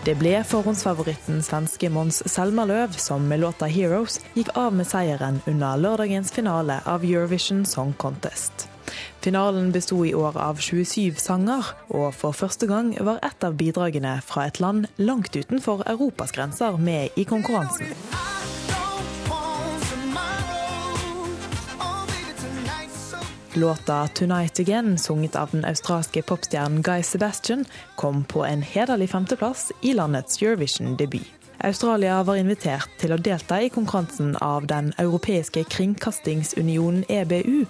Det 0.03 0.17
ble 0.19 0.41
forhåndsfavoritten 0.43 1.45
svenske 1.47 1.87
Mons 1.95 2.17
Selmerløv 2.27 2.97
som 2.99 3.23
med 3.31 3.39
låta 3.39 3.69
'Heroes' 3.71 4.19
gikk 4.35 4.49
av 4.59 4.75
med 4.75 4.89
seieren 4.91 5.39
under 5.47 5.77
lørdagens 5.79 6.33
finale 6.35 6.81
av 6.85 7.05
Eurovision 7.05 7.65
Song 7.65 7.93
Contest. 7.93 8.67
Finalen 9.21 9.71
besto 9.73 10.05
i 10.05 10.15
år 10.15 10.35
av 10.37 10.59
27 10.59 11.15
sanger, 11.23 11.63
og 11.89 12.15
for 12.15 12.33
første 12.33 12.67
gang 12.67 12.97
var 13.01 13.23
et 13.23 13.45
av 13.45 13.55
bidragene 13.55 14.21
fra 14.27 14.47
et 14.47 14.59
land 14.61 14.87
langt 14.99 15.37
utenfor 15.37 15.87
Europas 15.87 16.33
grenser 16.33 16.77
med 16.77 17.09
i 17.17 17.23
konkurransen. 17.23 17.95
Låta 23.55 24.09
'Tonight 24.09 24.61
Again', 24.61 24.99
sunget 24.99 25.37
av 25.37 25.49
den 25.51 25.65
australske 25.65 26.23
popstjernen 26.23 26.83
Guy 26.83 27.03
Sebastian, 27.03 27.65
kom 27.97 28.25
på 28.25 28.45
en 28.45 28.63
hederlig 28.63 29.11
femteplass 29.11 29.73
i 29.81 29.93
landets 29.93 30.43
Eurovision-debut. 30.43 31.33
Australia 31.59 32.23
var 32.23 32.37
invitert 32.37 32.89
til 32.99 33.13
å 33.13 33.21
delta 33.21 33.61
i 33.63 33.69
konkurransen 33.71 34.35
av 34.41 34.67
Den 34.67 34.93
europeiske 34.99 35.65
kringkastingsunionen, 35.65 37.05
EBU, 37.09 37.65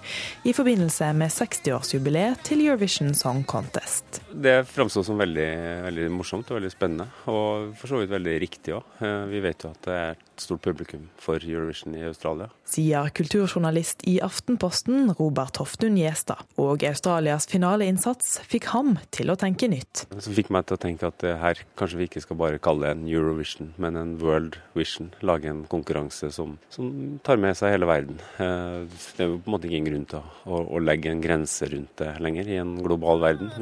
i 0.44 0.52
forbindelse 0.52 1.12
med 1.12 1.30
60-årsjubileet 1.30 2.46
til 2.46 2.66
Eurovision 2.66 3.14
Song 3.14 3.44
Contest. 3.44 4.21
Det 4.32 4.64
framsto 4.64 5.02
som 5.04 5.18
veldig, 5.20 5.48
veldig, 5.86 6.08
morsomt 6.14 6.48
og 6.50 6.58
veldig 6.58 6.72
spennende, 6.72 7.08
og 7.30 7.72
for 7.78 7.92
så 7.92 8.00
vidt 8.00 8.12
veldig 8.12 8.36
riktig 8.42 8.74
òg. 8.76 8.94
Eh, 9.04 9.24
vi 9.28 9.42
vet 9.44 9.64
jo 9.64 9.72
at 9.72 9.86
det 9.86 9.96
er 9.96 10.14
et 10.14 10.42
stort 10.42 10.62
publikum 10.64 11.04
for 11.20 11.42
Eurovision 11.44 11.94
i 11.98 12.04
Australia. 12.08 12.48
Sier 12.68 13.10
kulturjournalist 13.14 14.06
i 14.08 14.16
Aftenposten 14.24 15.12
Robert 15.18 15.60
Hoftun 15.60 15.98
Gjestad. 16.00 16.40
Og 16.62 16.84
Australias 16.88 17.46
finaleinnsats 17.50 18.38
fikk 18.48 18.70
ham 18.72 18.96
til 19.14 19.32
å 19.32 19.36
tenke 19.38 19.68
nytt. 19.70 20.06
Som 20.16 20.36
fikk 20.36 20.50
meg 20.54 20.66
til 20.66 20.78
å 20.78 20.82
tenke 20.82 21.10
at 21.12 21.26
her 21.42 21.62
kanskje 21.78 22.00
vi 22.00 22.08
ikke 22.08 22.24
skal 22.24 22.40
bare 22.40 22.62
kalle 22.62 22.88
det 22.88 22.96
en 22.96 23.06
Eurovision, 23.10 23.74
men 23.82 24.00
en 24.00 24.16
World 24.22 24.58
Vision. 24.78 25.12
Lage 25.20 25.52
en 25.52 25.64
konkurranse 25.70 26.32
som, 26.34 26.56
som 26.72 27.18
tar 27.26 27.40
med 27.42 27.58
seg 27.58 27.76
hele 27.76 27.90
verden. 27.90 28.18
Eh, 28.40 28.88
det 29.18 29.26
er 29.26 29.32
jo 29.34 29.40
på 29.42 29.52
en 29.52 29.58
måte 29.58 29.70
ingen 29.70 29.90
grunn 29.90 30.08
til 30.08 30.22
å, 30.22 30.26
å, 30.48 30.64
å 30.78 30.82
legge 30.82 31.12
en 31.12 31.22
grense 31.24 31.68
rundt 31.68 31.96
det 32.00 32.16
lenger 32.24 32.48
i 32.48 32.60
en 32.62 32.76
global 32.82 33.22
verden. 33.22 33.52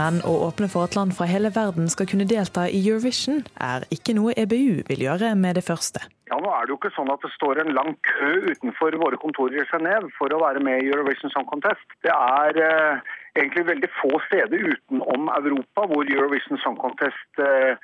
Men 0.00 0.20
å 0.22 0.32
åpne 0.46 0.68
for 0.70 0.86
at 0.86 0.94
land 0.94 1.12
fra 1.16 1.26
hele 1.26 1.50
verden 1.52 1.90
skal 1.90 2.06
kunne 2.08 2.28
delta 2.28 2.68
i 2.70 2.78
Eurovision, 2.78 3.42
er 3.58 3.84
ikke 3.94 4.14
noe 4.16 4.34
EBU 4.38 4.86
vil 4.88 5.04
gjøre 5.06 5.34
med 5.36 5.58
det 5.58 5.64
første. 5.66 6.02
Ja, 6.30 6.38
nå 6.38 6.50
er 6.54 6.66
det 6.66 6.72
jo 6.72 6.78
ikke 6.78 6.92
sånn 6.94 7.10
at 7.10 7.24
det 7.24 7.32
står 7.34 7.58
en 7.58 7.72
lang 7.74 7.96
kø 8.06 8.30
utenfor 8.52 8.94
våre 9.02 9.18
kontorer 9.18 9.58
i 9.58 9.66
Genéve 9.72 10.12
for 10.14 10.30
å 10.30 10.38
være 10.44 10.62
med 10.62 10.84
i 10.84 10.92
Eurovision 10.92 11.32
Song 11.34 11.48
Contest. 11.50 11.82
Det 12.06 12.12
er 12.14 12.60
eh, 12.62 13.16
egentlig 13.34 13.66
veldig 13.72 13.90
få 13.98 14.12
steder 14.28 14.70
utenom 14.70 15.26
Europa 15.34 15.88
hvor 15.90 16.06
Eurovision 16.06 16.62
Song 16.62 16.78
Contest 16.78 17.42
eh, 17.42 17.74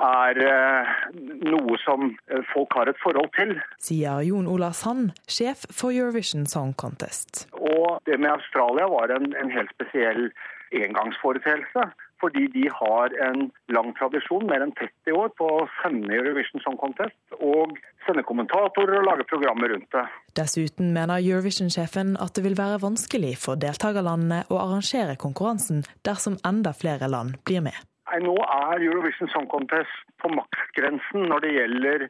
er 0.00 0.40
eh, 0.46 0.92
noe 1.48 1.78
som 1.84 2.12
eh, 2.30 2.44
folk 2.52 2.74
har 2.78 2.90
et 2.90 3.02
forhold 3.02 3.32
til. 3.36 3.56
Sier 3.82 4.22
Jon 4.26 4.48
Ola 4.50 4.72
Sand, 4.76 5.12
sjef 5.28 5.66
for 5.70 5.92
Eurovision 5.92 6.46
Song 6.46 6.72
Contest. 6.78 7.46
Og 7.58 8.00
det 8.08 8.20
med 8.20 8.32
Australia 8.36 8.88
var 8.92 9.14
en, 9.14 9.32
en 9.36 9.52
helt 9.52 9.72
spesiell 9.76 10.30
engangsforeteelse. 10.72 11.90
Fordi 12.22 12.46
de 12.54 12.68
har 12.70 13.10
en 13.28 13.48
lang 13.74 13.88
tradisjon, 13.98 14.44
mer 14.46 14.62
enn 14.62 14.74
30 14.78 15.16
år, 15.18 15.32
på 15.34 15.48
å 15.56 15.64
sende 15.80 16.14
Eurovision 16.14 16.62
Song 16.62 16.78
Contest. 16.78 17.18
Og 17.42 17.74
sende 18.06 18.22
kommentatorer 18.26 19.00
og 19.00 19.08
lage 19.08 19.26
programmer 19.30 19.74
rundt 19.74 19.90
det. 19.94 20.04
Dessuten 20.38 20.92
mener 20.94 21.18
Eurovision-sjefen 21.18 22.14
at 22.22 22.34
det 22.38 22.46
vil 22.46 22.58
være 22.58 22.78
vanskelig 22.82 23.34
for 23.42 23.58
deltakerlandene 23.58 24.44
å 24.54 24.60
arrangere 24.62 25.18
konkurransen 25.18 25.82
dersom 26.06 26.38
enda 26.46 26.74
flere 26.78 27.10
land 27.10 27.40
blir 27.46 27.66
med. 27.66 27.74
Nå 28.20 28.34
er 28.44 28.82
Eurovision 28.84 29.28
Song 29.32 29.46
Contest 29.48 29.94
på 30.20 30.28
maksgrensen 30.28 31.28
når 31.30 31.44
det 31.44 31.52
gjelder 31.54 32.02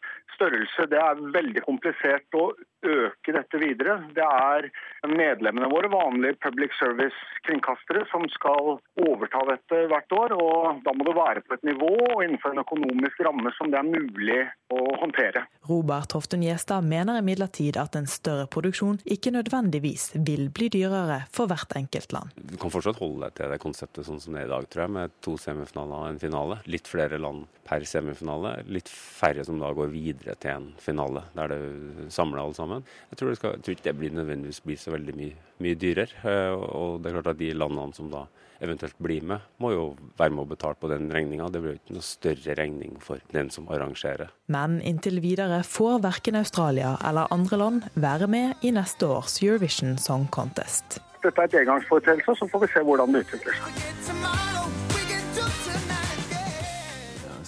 størrelse. 0.43 0.89
Det 0.91 0.99
er 0.99 1.21
veldig 1.37 1.63
komplisert 1.63 2.35
å 2.35 2.51
øke 2.83 3.35
dette 3.35 3.61
videre. 3.63 3.99
Det 4.15 4.25
er 4.27 4.69
medlemmene 5.07 5.71
våre, 5.71 5.91
vanlige 5.93 6.39
public 6.43 6.75
service-kringkastere, 6.81 8.05
som 8.11 8.27
skal 8.35 8.77
overta 9.07 9.45
dette 9.53 9.85
hvert 9.91 10.17
år. 10.19 10.35
og 10.35 10.83
Da 10.87 10.95
må 10.97 11.07
det 11.07 11.15
være 11.19 11.45
på 11.47 11.55
et 11.55 11.67
nivå 11.71 11.93
og 12.09 12.25
innenfor 12.25 12.55
en 12.55 12.65
økonomisk 12.65 13.23
ramme 13.27 13.55
som 13.59 13.71
det 13.71 13.79
er 13.79 13.89
mulig 13.89 14.41
å 14.73 14.83
håndtere. 15.03 15.45
Robert 15.69 16.17
Hoftun 16.17 16.43
Gjestad 16.43 16.87
mener 16.89 17.21
imidlertid 17.23 17.79
at 17.79 17.97
en 17.99 18.11
større 18.11 18.49
produksjon 18.51 18.99
ikke 19.07 19.35
nødvendigvis 19.37 20.11
vil 20.27 20.49
bli 20.55 20.71
dyrere 20.73 21.23
for 21.35 21.51
hvert 21.51 21.77
enkelt 21.79 22.15
land. 22.17 22.35
Du 22.35 22.59
kan 22.59 22.73
fortsatt 22.73 22.99
holde 23.03 23.29
deg 23.29 23.39
til 23.39 23.55
det 23.55 23.63
konseptet 23.63 24.09
sånn 24.09 24.21
som 24.23 24.35
det 24.35 24.43
er 24.43 24.51
i 24.51 24.55
dag, 24.57 24.67
tror 24.73 24.87
jeg, 24.87 24.95
med 24.99 25.19
to 25.23 25.37
semifinaler 25.39 25.99
og 26.01 26.11
en 26.11 26.23
finale. 26.23 26.59
Litt 26.73 26.91
flere 26.91 27.21
land 27.23 27.47
per 27.67 27.87
semifinale. 27.87 28.57
Litt 28.73 28.91
færre 28.91 29.45
som 29.47 29.61
da 29.63 29.71
går 29.77 29.93
videre 29.93 30.32
til 30.41 30.53
en 30.55 30.69
finale, 30.81 31.25
der 31.37 31.53
det 31.53 32.13
samler 32.13 32.43
alle 32.43 32.57
sammen. 32.57 32.87
Jeg 33.11 33.21
tror, 33.21 33.35
skal, 33.35 33.57
jeg 33.57 33.65
tror 33.65 33.77
ikke 33.77 33.89
det 33.89 33.99
blir 33.99 34.15
nødvendigvis 34.17 34.63
blir 34.65 34.81
så 34.81 34.95
veldig 34.95 35.17
mye, 35.19 35.35
mye 35.65 35.79
dyrere. 35.79 36.23
Eh, 36.23 36.53
og 36.53 37.03
det 37.03 37.11
er 37.11 37.19
klart 37.19 37.35
at 37.35 37.43
de 37.43 37.53
landene 37.57 37.97
som 37.97 38.11
da 38.13 38.27
eventuelt 38.63 38.99
blir 39.03 39.25
med, 39.27 39.43
må 39.59 39.73
jo 39.75 39.85
være 40.19 40.31
med 40.31 40.45
og 40.45 40.53
betale 40.55 40.79
på 40.79 40.91
den 40.93 41.11
regninga. 41.13 41.49
Det 41.51 41.63
blir 41.63 41.75
jo 41.75 41.81
ikke 41.81 41.97
noe 41.97 42.07
større 42.07 42.57
regning 42.59 42.95
for 43.03 43.23
den 43.35 43.51
som 43.51 43.67
arrangerer. 43.73 44.31
Men 44.55 44.79
inntil 44.87 45.19
videre 45.25 45.63
får 45.67 46.03
verken 46.07 46.39
Australia 46.39 46.95
eller 47.03 47.33
andre 47.35 47.59
land 47.59 47.89
være 47.95 48.31
med 48.31 48.63
i 48.63 48.75
neste 48.75 49.11
års 49.11 49.41
Eurovision 49.43 49.99
Song 49.99 50.29
Contest. 50.31 51.01
Dette 51.23 51.39
er 51.39 51.51
et 51.51 51.61
engangsforeteelse, 51.63 52.39
så 52.39 52.51
får 52.51 52.67
vi 52.67 52.73
se 52.75 52.87
hvordan 52.87 53.15
det 53.15 53.27
utvikler 53.27 53.59
seg. 53.59 54.62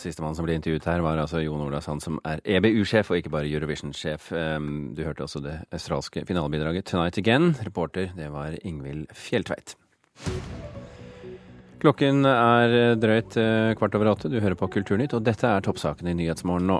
Sistemann 0.04 0.37
som 0.37 0.46
ble 0.46 0.58
intervjuet 0.58 0.87
her, 0.88 1.02
var 1.04 1.20
altså 1.20 1.42
Jon 1.42 1.64
Ola 1.64 1.80
Sand, 1.84 2.04
som 2.04 2.20
er 2.28 2.42
EBU-sjef 2.44 3.11
og 3.12 3.20
ikke 3.20 3.32
bare 3.32 3.50
Eurovision-sjef. 3.50 4.30
Ehm, 4.37 4.92
du 4.96 5.04
hørte 5.06 5.25
også 5.26 5.42
det 5.44 5.58
australske 5.73 6.26
finalebidraget 6.28 6.84
'Tonight 6.84 7.18
Again'. 7.20 7.54
Reporter, 7.64 8.12
det 8.16 8.30
var 8.32 8.56
Ingvild 8.62 9.06
Fjelltveit. 9.12 9.76
Klokken 11.84 12.25
er 12.25 12.94
drøyt 12.96 13.34
eh, 13.37 13.75
kvart 13.76 13.96
over 13.99 14.08
åtte. 14.14 14.30
Du 14.32 14.38
hører 14.40 14.56
på 14.56 14.70
Kulturnytt, 14.73 15.12
og 15.12 15.25
dette 15.26 15.44
er 15.44 15.61
toppsakene 15.61 16.14
i 16.14 16.16
Nyhetsmorgen 16.16 16.64
nå. 16.70 16.78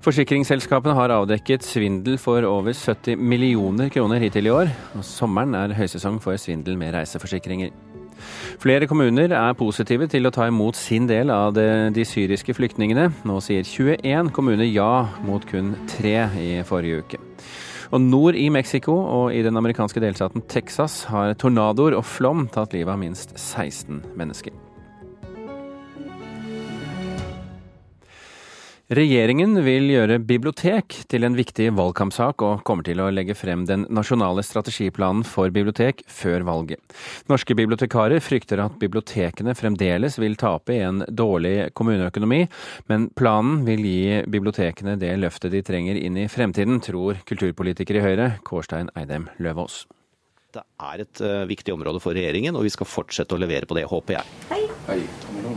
Forsikringsselskapene 0.00 0.96
har 0.96 1.12
avdekket 1.12 1.66
svindel 1.66 2.16
for 2.16 2.46
over 2.48 2.72
70 2.72 3.20
millioner 3.20 3.92
kroner 3.92 4.22
hittil 4.22 4.48
i 4.48 4.54
år. 4.54 4.72
Og 4.96 5.04
sommeren 5.04 5.52
er 5.58 5.76
høysesong 5.76 6.22
for 6.24 6.40
svindel 6.40 6.80
med 6.80 6.94
reiseforsikringer. 6.96 7.74
Flere 8.62 8.88
kommuner 8.90 9.32
er 9.32 9.58
positive 9.58 10.08
til 10.10 10.28
å 10.28 10.34
ta 10.34 10.46
imot 10.50 10.78
sin 10.78 11.08
del 11.10 11.32
av 11.34 11.54
de, 11.56 11.66
de 11.94 12.06
syriske 12.06 12.54
flyktningene. 12.56 13.08
Nå 13.28 13.40
sier 13.44 13.66
21 13.66 14.32
kommuner 14.36 14.68
ja, 14.68 15.08
mot 15.26 15.44
kun 15.48 15.74
tre 15.90 16.16
i 16.38 16.50
forrige 16.68 17.04
uke. 17.04 17.22
Og 17.90 18.02
Nord 18.04 18.38
i 18.38 18.46
Mexico 18.54 18.94
og 19.02 19.34
i 19.34 19.42
den 19.42 19.58
amerikanske 19.58 20.02
delstaten 20.02 20.46
Texas 20.50 21.02
har 21.10 21.34
tornadoer 21.34 21.98
og 21.98 22.06
flom 22.06 22.46
tatt 22.54 22.76
livet 22.76 22.94
av 22.94 23.02
minst 23.02 23.34
16 23.34 24.04
mennesker. 24.18 24.69
Regjeringen 28.90 29.52
vil 29.62 29.84
gjøre 29.92 30.16
bibliotek 30.26 30.96
til 31.06 31.22
en 31.22 31.36
viktig 31.38 31.68
valgkampsak, 31.78 32.42
og 32.42 32.64
kommer 32.66 32.82
til 32.82 32.98
å 32.98 33.06
legge 33.14 33.36
frem 33.38 33.62
den 33.68 33.84
nasjonale 33.86 34.42
strategiplanen 34.42 35.22
for 35.22 35.52
bibliotek 35.54 36.02
før 36.10 36.42
valget. 36.48 36.82
Norske 37.30 37.54
bibliotekarer 37.54 38.18
frykter 38.18 38.64
at 38.64 38.80
bibliotekene 38.82 39.54
fremdeles 39.54 40.18
vil 40.18 40.34
tape 40.34 40.74
i 40.74 40.82
en 40.88 41.04
dårlig 41.06 41.70
kommuneøkonomi, 41.78 42.40
men 42.90 43.06
planen 43.14 43.62
vil 43.68 43.86
gi 43.86 44.02
bibliotekene 44.26 44.98
det 44.98 45.14
løftet 45.22 45.54
de 45.54 45.62
trenger 45.70 46.02
inn 46.02 46.18
i 46.18 46.26
fremtiden, 46.26 46.82
tror 46.82 47.22
kulturpolitiker 47.30 48.02
i 48.02 48.04
Høyre, 48.08 48.28
Kårstein 48.42 48.90
Eidem 48.98 49.30
Løvaas. 49.38 49.84
Det 50.50 50.62
er 50.82 51.02
et 51.04 51.20
uh, 51.22 51.46
viktig 51.46 51.74
område 51.76 52.00
for 52.02 52.16
regjeringen, 52.16 52.56
og 52.58 52.64
vi 52.66 52.72
skal 52.74 52.88
fortsette 52.88 53.36
å 53.36 53.40
levere 53.40 53.68
på 53.70 53.76
det, 53.78 53.84
håper 53.90 54.18
jeg. 54.18 54.38
Hei. 54.50 54.62
Hei. 54.88 55.00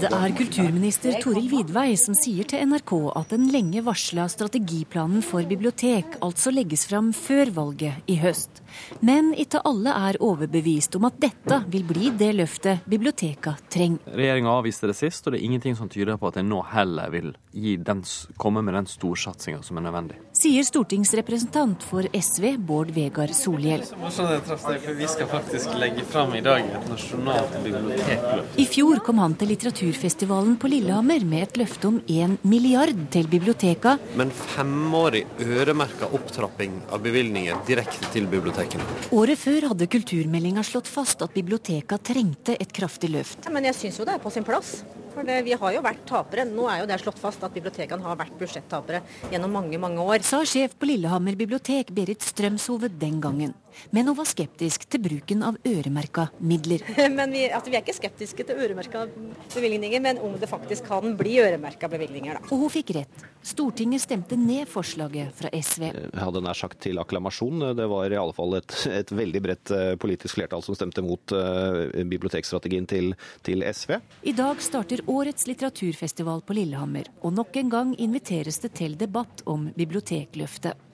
Det 0.04 0.10
er 0.14 0.34
kulturminister 0.38 1.16
Toril 1.24 1.48
Vidvei 1.50 1.94
som 1.98 2.14
sier 2.18 2.46
til 2.50 2.62
NRK 2.70 2.94
at 3.18 3.34
den 3.34 3.48
lenge 3.54 3.82
varsla 3.86 4.28
strategiplanen 4.30 5.24
for 5.26 5.48
bibliotek 5.50 6.20
altså 6.26 6.54
legges 6.54 6.86
fram 6.90 7.10
før 7.18 7.50
valget 7.56 8.12
i 8.12 8.20
høst. 8.22 8.52
Men 9.00 9.32
ikke 9.38 9.62
alle 9.65 9.94
er 10.10 10.20
overbevist 10.24 10.96
om 11.00 11.08
at 11.10 11.20
dette 11.22 11.60
vil 11.74 11.86
bli 11.88 12.12
det 12.18 12.32
løftet 12.38 12.86
biblioteka 12.89 13.56
trenger. 13.74 14.13
Regjeringa 14.13 14.53
avviste 14.53 14.89
det 14.89 14.98
sist, 14.98 15.25
og 15.27 15.34
det 15.34 15.42
er 15.42 15.48
ingenting 15.48 15.77
som 15.80 15.89
tyder 15.92 16.18
på 16.20 16.30
at 16.32 16.39
en 16.42 16.50
nå 16.50 16.62
heller 16.74 17.12
vil 17.13 17.34
den, 17.53 18.03
komme 18.38 18.63
med 18.65 18.77
den 18.77 18.89
storsatsinga 18.89 19.62
som 19.63 19.77
er 19.80 19.88
nødvendig. 19.88 20.20
Sier 20.38 20.65
stortingsrepresentant 20.65 21.84
for 21.86 22.08
SV 22.13 22.56
Bård 22.58 22.92
Vegar 22.96 23.32
Solhjell. 23.38 23.84
Vi 23.84 25.08
skal 25.08 25.30
faktisk 25.30 25.75
legge 25.80 26.06
fram 26.10 26.34
i 26.38 26.42
dag 26.46 26.65
et 26.65 26.89
nasjonalt 26.89 27.56
bibliotekløft. 27.63 28.58
I 28.60 28.65
fjor 28.70 29.01
kom 29.06 29.22
han 29.22 29.38
til 29.39 29.53
litteraturfestivalen 29.53 30.58
på 30.62 30.72
Lillehammer 30.74 31.25
med 31.27 31.48
et 31.48 31.62
løfte 31.62 31.89
om 31.89 32.01
én 32.10 32.38
milliard 32.44 32.98
til 33.13 33.30
biblioteka. 33.32 33.98
Men 34.20 34.34
femårig 34.34 35.25
øremerka 35.44 36.10
opptrapping 36.13 36.80
av 36.92 37.03
bevilgninger 37.06 37.63
direkte 37.68 38.10
til 38.13 38.27
bibliotekene. 38.63 39.12
Året 39.13 39.39
før 39.39 39.70
hadde 39.72 39.88
kulturmeldinga 39.91 40.63
slått 40.63 40.88
fast 40.88 41.22
at 41.22 41.34
biblioteka 41.34 41.98
trengte 41.98 42.55
et 42.60 42.74
kraftig 42.74 43.12
løft. 43.13 43.50
Men 43.51 43.65
jeg 43.70 43.75
syns 43.75 44.00
jo 44.00 44.05
det 44.08 44.15
er 44.15 44.24
på 44.24 44.32
sin 44.34 44.43
plass. 44.43 44.84
For 45.13 45.24
det, 45.24 45.43
vi 45.46 45.53
har 45.53 45.74
jo 45.75 45.82
vært 45.86 46.05
tapere. 46.10 46.46
Nå 46.50 46.65
er 46.72 46.82
jo 46.82 46.88
det 46.89 47.00
slått 47.03 47.20
fast 47.22 47.43
at 47.46 47.53
bibliotekene 47.53 48.01
har 48.01 48.17
vært 48.17 48.34
budsjettapere 48.39 49.03
gjennom 49.32 49.53
mange, 49.53 49.77
mange 49.77 50.01
år. 50.01 50.24
Sa 50.25 50.41
sjef 50.48 50.74
på 50.79 50.89
Lillehammer 50.89 51.38
bibliotek 51.38 51.93
Berit 51.93 52.25
Strømshove 52.25 52.89
den 52.89 53.22
gangen. 53.22 53.53
Men 53.92 54.10
hun 54.10 54.18
var 54.18 54.27
skeptisk 54.30 54.88
til 54.89 55.03
bruken 55.03 55.44
av 55.46 55.58
øremerka 55.68 56.27
midler. 56.39 56.84
men 57.18 57.34
vi, 57.34 57.46
altså, 57.50 57.72
vi, 57.72 57.77
er 57.77 57.84
ikke 57.86 57.98
skeptiske 57.98 58.48
til 58.48 58.60
øremerka 58.65 59.06
bevilgninger, 59.53 60.03
men 60.03 60.22
om 60.24 60.36
det 60.39 60.50
faktisk 60.51 60.88
kan 60.89 61.15
bli 61.20 61.38
øremerka 61.44 61.89
bevilgninger, 61.92 62.39
da. 62.39 62.51
Og 62.51 62.65
hun 62.65 62.74
fikk 62.74 62.94
rett. 62.98 63.25
Stortinget 63.44 64.06
stemte 64.06 64.38
ned 64.39 64.70
forslaget 64.72 65.34
fra 65.36 65.51
SV. 65.51 65.89
Jeg 65.92 66.22
hadde 66.24 66.44
nær 66.46 66.58
sagt 66.58 66.80
til 66.86 67.01
akklamasjon. 67.01 67.65
Det 67.77 67.88
var 67.92 68.13
i 68.13 68.20
alle 68.20 68.36
fall 68.36 68.58
et, 68.60 68.77
et 68.88 69.12
veldig 69.12 69.42
bredt 69.44 69.74
eh, 69.75 69.89
politisk 70.00 70.39
flertall 70.39 70.63
som 70.63 70.77
stemte 70.77 71.03
mot 71.03 71.36
uh, 71.36 71.84
bibliotekstrategien 72.08 72.88
til, 72.89 73.12
til 73.44 73.65
SV. 73.68 73.98
I 74.24 74.36
dag 74.38 74.63
starter 74.63 75.03
årets 75.12 75.48
litteraturfestival 75.50 76.46
på 76.48 76.56
Lillehammer, 76.58 77.12
og 77.22 77.36
nok 77.36 77.60
en 77.60 77.74
gang 77.74 77.94
inviteres 78.00 78.62
det 78.63 78.74
til 78.80 78.98
debatt 79.00 79.44
om 79.50 79.68
bibliotekløftet. 79.75 80.93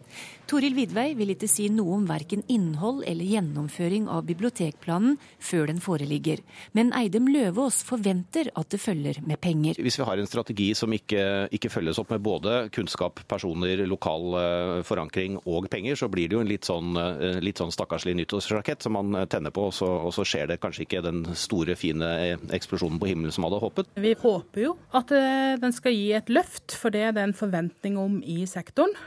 Toril 0.50 0.74
Vidvei 0.74 1.12
vil 1.14 1.30
ikke 1.36 1.46
si 1.46 1.68
noe 1.70 2.00
om 2.00 2.06
verken 2.10 2.42
innhold 2.50 3.04
eller 3.06 3.28
gjennomføring 3.30 4.08
av 4.10 4.24
bibliotekplanen 4.26 5.20
før 5.38 5.68
den 5.70 5.82
foreligger, 5.84 6.40
men 6.74 6.90
Eidem 6.98 7.28
Løvaas 7.30 7.84
forventer 7.86 8.50
at 8.58 8.72
det 8.74 8.80
følger 8.82 9.20
med 9.30 9.38
penger. 9.44 9.78
Hvis 9.78 10.00
vi 10.00 10.08
har 10.08 10.18
en 10.18 10.30
strategi 10.30 10.72
som 10.74 10.96
ikke, 10.96 11.22
ikke 11.54 11.70
følges 11.70 12.00
opp 12.02 12.10
med 12.16 12.24
både 12.26 12.56
kunnskap, 12.74 13.22
personer, 13.30 13.84
lokal 13.86 14.26
uh, 14.34 14.72
forankring 14.88 15.38
og 15.44 15.70
penger, 15.70 16.00
så 16.02 16.10
blir 16.10 16.32
det 16.32 16.40
jo 16.40 16.42
en 16.42 16.50
litt 16.50 16.66
sånn, 16.66 16.98
uh, 16.98 17.38
litt 17.46 17.62
sånn 17.62 17.76
stakkarslig 17.76 18.18
nyttårsrakett 18.18 18.88
som 18.88 18.98
man 18.98 19.30
tenner 19.30 19.54
på, 19.54 19.68
og 19.70 19.78
så, 19.78 19.92
og 20.10 20.16
så, 20.18 20.26
skjer 20.26 20.50
det 20.50 20.60
kanskje 20.64 20.88
ikke 20.88 21.06
den 21.06 21.22
store, 21.38 21.78
fine 21.78 22.10
eksplosjonen 22.58 22.98
på 22.98 23.12
himmelen 23.12 23.34
som 23.34 23.46
hadde 23.46 23.62
håpet. 23.62 23.94
Vi 24.02 24.18
håper 24.18 24.66
jo 24.66 24.76
at 24.98 25.14
den 25.62 25.74
skal 25.78 25.94
gi 25.94 26.10
et 26.18 26.34
løft, 26.34 26.74
for 26.74 26.94
det 26.94 27.06
er 27.06 27.16
det 27.16 27.28
en 27.28 27.38
forventning 27.38 28.02
om 28.02 28.20
i 28.26 28.42
sektoren. 28.50 28.98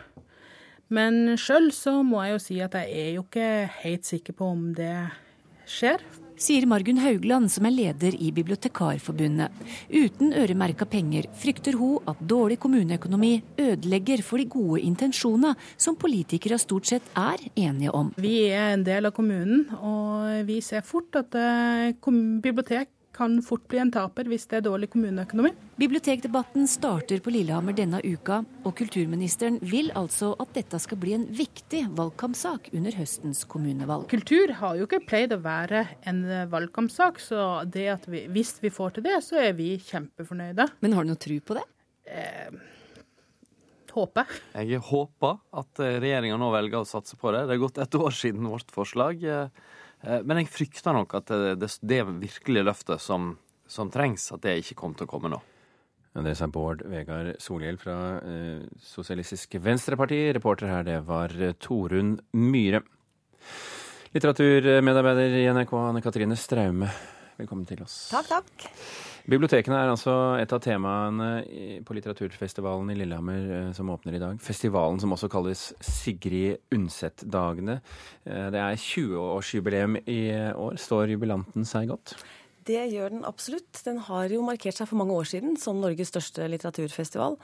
Men 0.89 1.37
sjøl 1.41 1.71
så 1.73 2.01
må 2.05 2.25
jeg 2.25 2.35
jo 2.35 2.41
si 2.43 2.59
at 2.65 2.75
jeg 2.81 3.05
er 3.05 3.13
jo 3.17 3.27
ikke 3.27 3.53
helt 3.85 4.09
sikker 4.09 4.37
på 4.37 4.51
om 4.55 4.67
det 4.77 4.97
skjer. 5.69 6.03
Sier 6.43 6.65
Margunn 6.67 6.99
Haugland, 6.99 7.51
som 7.53 7.67
er 7.69 7.75
leder 7.75 8.17
i 8.19 8.33
Bibliotekarforbundet. 8.35 9.53
Uten 9.93 10.33
øremerka 10.35 10.89
penger 10.91 11.29
frykter 11.39 11.77
hun 11.79 12.03
at 12.09 12.19
dårlig 12.19 12.57
kommuneøkonomi 12.63 13.37
ødelegger 13.63 14.25
for 14.27 14.43
de 14.43 14.49
gode 14.51 14.81
intensjonene 14.83 15.53
som 15.77 15.95
politikere 15.95 16.59
stort 16.59 16.89
sett 16.91 17.13
er 17.15 17.45
enige 17.55 17.93
om. 17.95 18.11
Vi 18.17 18.49
er 18.49 18.73
en 18.73 18.83
del 18.87 19.07
av 19.07 19.15
kommunen, 19.15 19.69
og 19.79 20.43
vi 20.49 20.59
ser 20.65 20.83
fort 20.83 21.15
at 21.21 21.37
eh, 21.39 22.11
bibliotek 22.43 22.91
kan 23.23 23.39
fort 23.45 23.69
bli 23.71 23.79
en 23.79 23.93
taper 23.95 24.27
hvis 24.31 24.49
det 24.51 24.59
er 24.59 24.65
dårlig 24.67 24.89
kommuneøkonomi. 24.93 25.53
Bibliotekdebatten 25.79 26.67
starter 26.71 27.23
på 27.23 27.33
Lillehammer 27.35 27.77
denne 27.77 28.01
uka, 28.03 28.41
og 28.67 28.75
kulturministeren 28.79 29.61
vil 29.63 29.93
altså 29.99 30.33
at 30.43 30.51
dette 30.57 30.81
skal 30.83 30.99
bli 31.03 31.15
en 31.17 31.29
viktig 31.31 31.85
valgkampsak 31.99 32.73
under 32.75 32.95
høstens 32.99 33.45
kommunevalg. 33.51 34.09
Kultur 34.11 34.55
har 34.59 34.79
jo 34.79 34.89
ikke 34.89 35.03
pleid 35.07 35.35
å 35.37 35.41
være 35.43 35.85
en 36.11 36.25
valgkampsak, 36.51 37.23
så 37.23 37.63
vi, 37.71 38.25
hvis 38.35 38.57
vi 38.63 38.73
får 38.75 38.99
til 38.99 39.07
det, 39.07 39.19
så 39.27 39.39
er 39.43 39.55
vi 39.59 39.75
kjempefornøyde. 39.87 40.69
Men 40.83 40.99
har 40.99 41.07
du 41.07 41.13
noe 41.13 41.23
tro 41.23 41.39
på 41.47 41.59
det? 41.59 41.67
Eh, 42.11 42.63
håper. 43.93 44.41
Jeg 44.57 44.83
håper 44.89 45.39
at 45.63 45.85
regjeringa 46.03 46.41
nå 46.41 46.51
velger 46.55 46.83
å 46.83 46.89
satse 46.89 47.19
på 47.21 47.31
det. 47.35 47.47
Det 47.47 47.57
er 47.57 47.63
gått 47.63 47.81
et 47.83 47.99
år 47.99 48.19
siden 48.19 48.51
vårt 48.51 48.75
forslag. 48.75 49.23
Eh, 49.23 49.71
men 50.03 50.41
jeg 50.41 50.51
frykter 50.51 50.97
nok 50.97 51.15
at 51.21 51.31
det, 51.31 51.69
det, 51.81 52.03
virkelige 52.09 52.67
løftet 52.67 53.03
som, 53.03 53.37
som, 53.71 53.91
trengs, 53.93 54.31
at 54.35 54.43
det 54.45 54.59
ikke 54.63 54.79
kommer 54.83 54.99
til 54.99 55.09
å 55.09 55.13
komme 55.13 55.33
nå. 55.33 55.41
Det 56.13 56.35
sa 56.37 56.49
Bård 56.53 56.83
Vegard 56.93 57.39
Solhjell 57.41 57.79
fra 57.81 57.95
eh, 58.21 58.67
Sosialistisk 58.85 59.57
Venstreparti. 59.65 60.27
Reporter 60.37 60.69
her, 60.69 60.85
det 60.85 60.99
var 61.09 61.33
eh, 61.39 61.55
Torunn 61.57 62.19
Myhre. 62.37 62.83
Litteraturmedarbeider 64.13 65.39
i 65.41 65.47
NRK, 65.49 65.73
Anne 65.81 66.05
Katrine 66.05 66.37
Straume, 66.37 66.91
velkommen 67.39 67.65
til 67.71 67.81
oss. 67.87 68.05
Takk, 68.13 68.29
takk. 68.35 69.12
Bibliotekene 69.31 69.77
er 69.79 69.91
altså 69.93 70.13
et 70.43 70.51
av 70.51 70.59
temaene 70.65 71.29
på 71.87 71.95
litteraturfestivalen 71.95 72.91
i 72.91 72.97
Lillehammer 72.99 73.45
eh, 73.55 73.69
som 73.77 73.93
åpner 73.95 74.17
i 74.19 74.23
dag. 74.23 74.41
Festivalen 74.43 74.99
som 74.99 75.15
også 75.15 75.31
kalles 75.31 75.69
Sigrid 75.79 76.59
Undset-dagene. 76.75 77.79
Eh, 78.27 78.49
det 78.51 78.59
er 78.59 78.81
20-årsjubileum 78.83 80.01
i 80.11 80.21
år. 80.51 80.75
Står 80.81 81.15
jubilanten 81.15 81.69
seg 81.69 81.93
godt? 81.93 82.17
Det 82.63 82.79
gjør 82.93 83.11
den 83.11 83.25
absolutt. 83.27 83.81
Den 83.83 83.97
har 84.07 84.31
jo 84.31 84.43
markert 84.47 84.77
seg 84.77 84.87
for 84.87 85.01
mange 85.01 85.15
år 85.19 85.27
siden 85.27 85.57
som 85.59 85.81
Norges 85.83 86.13
største 86.13 86.45
litteraturfestival. 86.47 87.35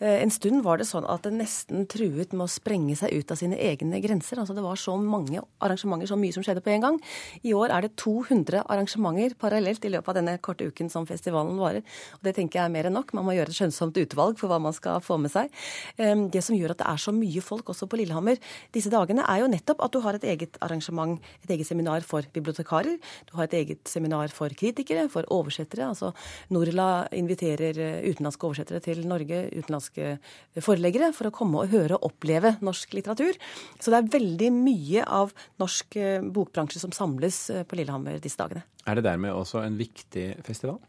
Eh, 0.00 0.16
en 0.24 0.32
stund 0.34 0.64
var 0.66 0.80
det 0.80 0.88
sånn 0.88 1.06
at 1.06 1.22
den 1.26 1.36
nesten 1.38 1.84
truet 1.90 2.32
med 2.34 2.48
å 2.48 2.50
sprenge 2.50 2.96
seg 2.98 3.12
ut 3.14 3.30
av 3.30 3.38
sine 3.38 3.54
egne 3.54 4.00
grenser. 4.02 4.40
Altså 4.42 4.56
Det 4.56 4.64
var 4.64 4.80
så 4.80 4.96
mange 4.98 5.44
arrangementer, 5.62 6.10
så 6.10 6.18
mye 6.18 6.34
som 6.34 6.42
skjedde 6.42 6.64
på 6.64 6.72
en 6.74 6.82
gang. 6.82 6.98
I 7.46 7.52
år 7.54 7.70
er 7.70 7.86
det 7.86 7.92
200 8.02 8.64
arrangementer 8.66 9.36
parallelt 9.38 9.84
i 9.86 9.92
løpet 9.94 10.10
av 10.10 10.18
denne 10.18 10.34
korte 10.42 10.66
uken 10.66 10.90
som 10.90 11.06
festivalen 11.06 11.54
varer. 11.60 11.86
Og 12.18 12.26
Det 12.26 12.34
tenker 12.34 12.58
jeg 12.58 12.64
er 12.64 12.74
mer 12.74 12.90
enn 12.90 12.98
nok. 12.98 13.14
Man 13.14 13.28
må 13.28 13.36
gjøre 13.38 13.54
et 13.54 13.58
skjønnsomt 13.60 13.94
utvalg 14.02 14.38
for 14.42 14.50
hva 14.50 14.58
man 14.58 14.74
skal 14.74 14.98
få 14.98 15.20
med 15.22 15.30
seg. 15.30 15.54
Eh, 15.98 16.16
det 16.34 16.42
som 16.42 16.58
gjør 16.58 16.74
at 16.74 16.82
det 16.82 16.88
er 16.90 16.98
så 16.98 17.14
mye 17.14 17.44
folk 17.44 17.70
også 17.70 17.86
på 17.86 18.02
Lillehammer 18.02 18.42
disse 18.74 18.90
dagene, 18.90 19.22
er 19.22 19.44
jo 19.44 19.52
nettopp 19.54 19.86
at 19.86 19.94
du 19.94 20.02
har 20.02 20.18
et 20.18 20.28
eget 20.34 20.58
arrangement, 20.60 21.20
et 21.44 21.54
eget 21.54 21.70
seminar 21.70 22.02
for 22.02 22.26
bibliotekarer. 22.34 22.98
Du 23.30 23.36
har 23.38 23.46
et 23.46 23.58
eget 23.62 23.86
seminar 23.86 24.34
for 24.34 24.48
kritikere 24.48 24.63
kritikere, 24.64 25.06
for 25.12 25.28
oversettere. 25.34 25.88
Altså 25.92 26.12
Norla 26.54 27.06
inviterer 27.16 27.78
eh, 27.80 28.08
utenlandske 28.08 28.48
oversettere 28.48 28.82
til 28.84 29.04
Norge, 29.08 29.44
utenlandske 29.52 30.16
forleggere, 30.64 31.12
for 31.16 31.28
å 31.28 31.34
komme 31.34 31.62
og 31.62 31.74
høre 31.74 31.98
og 31.98 32.10
oppleve 32.10 32.56
norsk 32.64 32.96
litteratur. 32.96 33.38
Så 33.78 33.92
det 33.92 34.00
er 34.00 34.12
veldig 34.16 34.50
mye 34.56 35.04
av 35.04 35.34
norsk 35.62 35.98
eh, 36.00 36.18
bokbransje 36.24 36.82
som 36.82 36.94
samles 36.94 37.46
eh, 37.52 37.64
på 37.68 37.78
Lillehammer 37.78 38.20
disse 38.22 38.40
dagene. 38.40 38.64
Er 38.84 38.98
det 38.98 39.06
dermed 39.06 39.32
også 39.32 39.62
en 39.64 39.78
viktig 39.80 40.28
festival? 40.44 40.80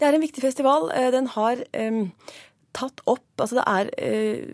Det 0.00 0.06
er 0.06 0.16
en 0.16 0.22
viktig 0.22 0.42
festival. 0.44 0.90
Den 1.12 1.26
har 1.32 1.60
tatt 2.74 2.98
opp 3.10 3.34
altså 3.42 3.56
det 3.58 3.64
er, 3.66 3.88
eh, 3.98 4.46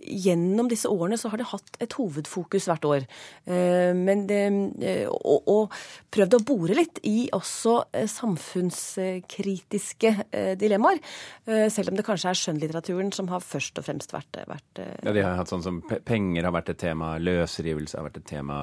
Gjennom 0.00 0.68
disse 0.68 0.88
årene 0.90 1.16
så 1.20 1.28
har 1.32 1.38
det 1.40 1.52
hatt 1.52 1.76
et 1.80 1.92
hovedfokus 1.96 2.66
hvert 2.68 2.84
år. 2.88 3.00
Eh, 3.46 3.92
men 3.96 4.26
det, 4.28 4.52
eh, 4.84 5.08
og, 5.08 5.48
og, 5.48 5.72
prøvd 6.12 6.34
å 6.36 6.44
bore 6.44 6.74
litt 6.76 6.98
i 7.08 7.30
også 7.36 7.84
eh, 7.96 8.08
samfunnskritiske 8.10 10.10
eh, 10.26 10.54
dilemmaer. 10.60 10.98
Eh, 11.46 11.68
selv 11.72 11.88
om 11.92 11.96
det 11.96 12.04
kanskje 12.06 12.28
er 12.32 12.40
skjønnlitteraturen 12.42 13.10
som 13.16 13.26
har 13.32 13.40
først 13.44 13.78
og 13.80 13.84
fremst 13.86 14.10
vært, 14.16 14.32
vært 14.50 14.74
Ja, 15.04 15.10
De 15.12 15.22
har 15.24 15.36
hatt 15.40 15.52
sånn 15.52 15.64
som 15.64 15.76
penger 15.86 16.42
har 16.44 16.54
vært 16.56 16.70
et 16.74 16.82
tema, 16.82 17.06
løsrivelse 17.22 17.96
har 17.98 18.06
vært 18.10 18.20
et 18.20 18.30
tema, 18.34 18.56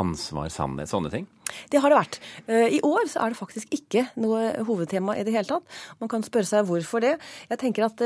ansvar, 0.00 0.48
sannhet, 0.52 0.88
sånne 0.92 1.10
ting? 1.12 1.26
Det 1.72 1.80
har 1.82 1.92
det 1.92 2.00
vært. 2.00 2.18
I 2.48 2.80
år 2.86 3.08
så 3.10 3.22
er 3.22 3.32
det 3.32 3.38
faktisk 3.38 3.72
ikke 3.74 4.06
noe 4.22 4.52
hovedtema 4.66 5.16
i 5.16 5.24
det 5.26 5.34
hele 5.34 5.48
tatt. 5.48 5.78
Man 6.02 6.10
kan 6.12 6.24
spørre 6.26 6.48
seg 6.48 6.66
hvorfor 6.68 7.02
det. 7.04 7.16
Jeg 7.50 7.60
tenker 7.62 7.86
at 7.86 8.02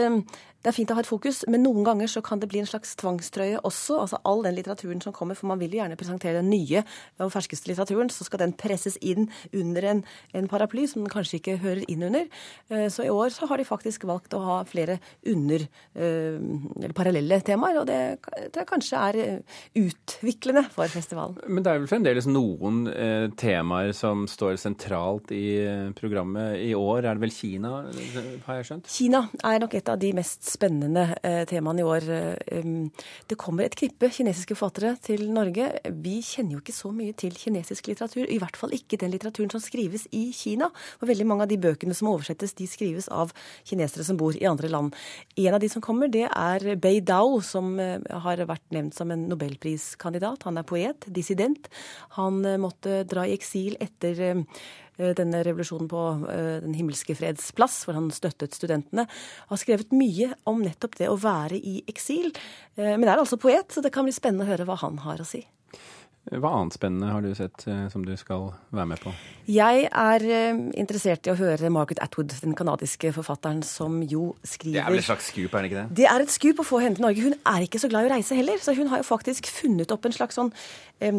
det 0.60 0.68
er 0.68 0.76
fint 0.76 0.90
å 0.92 0.96
ha 0.98 1.00
et 1.00 1.08
fokus, 1.08 1.38
men 1.48 1.62
noen 1.64 1.86
ganger 1.86 2.10
så 2.12 2.20
kan 2.24 2.40
det 2.40 2.50
bli 2.50 2.60
en 2.60 2.68
slags 2.68 2.92
tvangstrøye 3.00 3.62
også. 3.64 3.96
Altså 4.02 4.18
all 4.28 4.42
den 4.44 4.58
litteraturen 4.58 5.00
som 5.00 5.14
kommer, 5.16 5.38
for 5.38 5.48
man 5.48 5.60
vil 5.60 5.72
jo 5.72 5.78
gjerne 5.80 5.96
presentere 5.96 6.42
den 6.42 6.50
nye 6.52 6.82
og 7.16 7.30
ferskeste 7.32 7.70
litteraturen, 7.70 8.10
så 8.12 8.26
skal 8.26 8.42
den 8.42 8.52
presses 8.60 8.98
inn 9.00 9.30
under 9.56 9.86
en, 9.88 10.02
en 10.36 10.50
paraply 10.52 10.84
som 10.90 11.00
den 11.00 11.12
kanskje 11.12 11.38
ikke 11.38 11.56
hører 11.62 11.86
inn 11.88 12.04
under. 12.10 12.28
Eh, 12.68 12.90
så 12.92 13.06
i 13.06 13.12
år 13.12 13.32
så 13.32 13.48
har 13.48 13.56
de 13.56 13.68
faktisk 13.68 14.04
valgt 14.10 14.36
å 14.36 14.42
ha 14.44 14.58
flere 14.68 14.98
under, 15.32 15.64
eh, 15.96 16.36
eller 16.36 16.96
parallelle 16.98 17.40
temaer, 17.46 17.80
og 17.80 17.88
det 17.88 18.02
tror 18.26 18.60
jeg 18.60 18.70
kanskje 18.74 19.02
er 19.08 19.20
eh, 19.24 19.58
utviklende 19.80 20.66
for 20.76 20.92
festivalen. 20.92 21.40
Men 21.48 21.64
det 21.64 21.72
er 21.72 21.80
vel 21.80 21.88
fremdeles 21.94 22.28
noen 22.28 22.84
temaer 23.36 23.92
som 23.96 24.26
står 24.28 24.56
sentralt 24.60 25.30
i 25.34 25.60
programmet. 25.98 26.58
I 26.60 26.72
år 26.76 27.04
er 27.04 27.16
det 27.16 27.24
vel 27.24 27.32
Kina, 27.34 27.70
har 28.46 28.60
jeg 28.60 28.68
skjønt? 28.68 28.90
Kina 28.90 29.22
er 29.46 29.60
nok 29.62 29.74
et 29.78 29.88
av 29.90 29.98
de 30.00 30.10
mest 30.16 30.46
spennende 30.48 31.06
eh, 31.26 31.42
temaene 31.48 31.82
i 31.82 31.86
år. 31.86 32.06
Eh, 32.10 32.68
det 33.30 33.38
kommer 33.40 33.66
et 33.66 33.76
knippe 33.78 34.10
kinesiske 34.12 34.56
forfattere 34.58 34.94
til 35.04 35.26
Norge. 35.32 35.68
Vi 36.02 36.18
kjenner 36.24 36.56
jo 36.56 36.62
ikke 36.62 36.76
så 36.76 36.92
mye 36.94 37.14
til 37.18 37.36
kinesisk 37.38 37.90
litteratur, 37.90 38.26
i 38.26 38.38
hvert 38.42 38.58
fall 38.58 38.74
ikke 38.76 38.98
den 39.00 39.12
litteraturen 39.14 39.52
som 39.52 39.62
skrives 39.62 40.06
i 40.16 40.28
Kina. 40.36 40.70
For 40.98 41.10
veldig 41.10 41.28
mange 41.28 41.46
av 41.46 41.52
de 41.52 41.60
bøkene 41.60 41.96
som 41.96 42.10
oversettes, 42.12 42.56
de 42.58 42.68
skrives 42.70 43.10
av 43.12 43.34
kinesere 43.68 44.06
som 44.06 44.18
bor 44.20 44.36
i 44.36 44.48
andre 44.48 44.70
land. 44.72 44.96
En 45.40 45.56
av 45.56 45.62
de 45.62 45.70
som 45.72 45.84
kommer, 45.84 46.10
det 46.12 46.26
er 46.28 46.66
Bei 46.80 46.98
Dao, 47.00 47.40
som 47.44 47.74
eh, 47.80 47.98
har 48.26 48.44
vært 48.50 48.66
nevnt 48.74 48.96
som 48.96 49.12
en 49.14 49.26
nobelpriskandidat. 49.30 50.46
Han 50.48 50.60
er 50.60 50.68
poet, 50.68 51.08
dissident. 51.10 51.70
Han 52.18 52.42
måtte 52.60 53.02
dra 53.08 53.19
i 53.28 53.36
eksil 53.36 53.76
etter 53.80 54.44
denne 55.16 55.38
revolusjonen 55.46 55.86
på 55.88 56.00
Den 56.60 56.74
himmelske 56.76 57.14
freds 57.16 57.46
plass, 57.56 57.78
hvor 57.86 57.96
han 57.96 58.10
støttet 58.12 58.52
studentene, 58.52 59.06
har 59.48 59.60
skrevet 59.60 59.94
mye 59.96 60.34
om 60.50 60.60
nettopp 60.60 60.98
det 61.00 61.08
å 61.08 61.16
være 61.20 61.56
i 61.56 61.78
eksil. 61.88 62.28
Men 62.76 63.08
er 63.08 63.16
altså 63.16 63.40
poet, 63.40 63.72
så 63.72 63.80
det 63.80 63.94
kan 63.94 64.04
bli 64.04 64.12
spennende 64.12 64.44
å 64.44 64.50
høre 64.50 64.68
hva 64.68 64.76
han 64.82 65.00
har 65.06 65.24
å 65.24 65.28
si. 65.28 65.40
Hva 66.28 66.50
annet 66.60 66.74
spennende 66.76 67.08
har 67.10 67.24
du 67.24 67.30
sett 67.34 67.62
eh, 67.66 67.86
som 67.90 68.02
du 68.04 68.12
skal 68.20 68.50
være 68.76 68.90
med 68.92 69.00
på? 69.00 69.10
Jeg 69.50 69.86
er 69.88 70.24
eh, 70.28 70.58
interessert 70.78 71.26
i 71.26 71.32
å 71.32 71.36
høre 71.38 71.70
Margaret 71.72 72.02
Atwood, 72.04 72.34
den 72.44 72.52
canadiske 72.58 73.10
forfatteren 73.16 73.62
som 73.66 73.96
jo 74.04 74.34
skriver 74.44 74.76
Det 74.76 74.82
er 74.84 74.92
vel 74.92 75.00
et 75.00 75.08
slags 75.08 75.30
skup, 75.32 75.56
er 75.56 75.64
det 75.64 75.70
ikke 75.70 75.80
det? 75.80 75.96
Det 76.02 76.06
er 76.12 76.24
et 76.26 76.34
skup 76.34 76.60
å 76.60 76.66
få 76.68 76.82
henne 76.84 77.00
til 77.00 77.06
Norge. 77.06 77.24
Hun 77.24 77.38
er 77.40 77.64
ikke 77.64 77.80
så 77.80 77.88
glad 77.90 78.04
i 78.04 78.10
å 78.10 78.14
reise 78.14 78.36
heller, 78.36 78.60
så 78.60 78.76
hun 78.76 78.92
har 78.92 79.00
jo 79.00 79.08
faktisk 79.08 79.48
funnet 79.50 79.96
opp 79.96 80.06
en 80.06 80.14
slags 80.14 80.36
sånn 80.38 80.52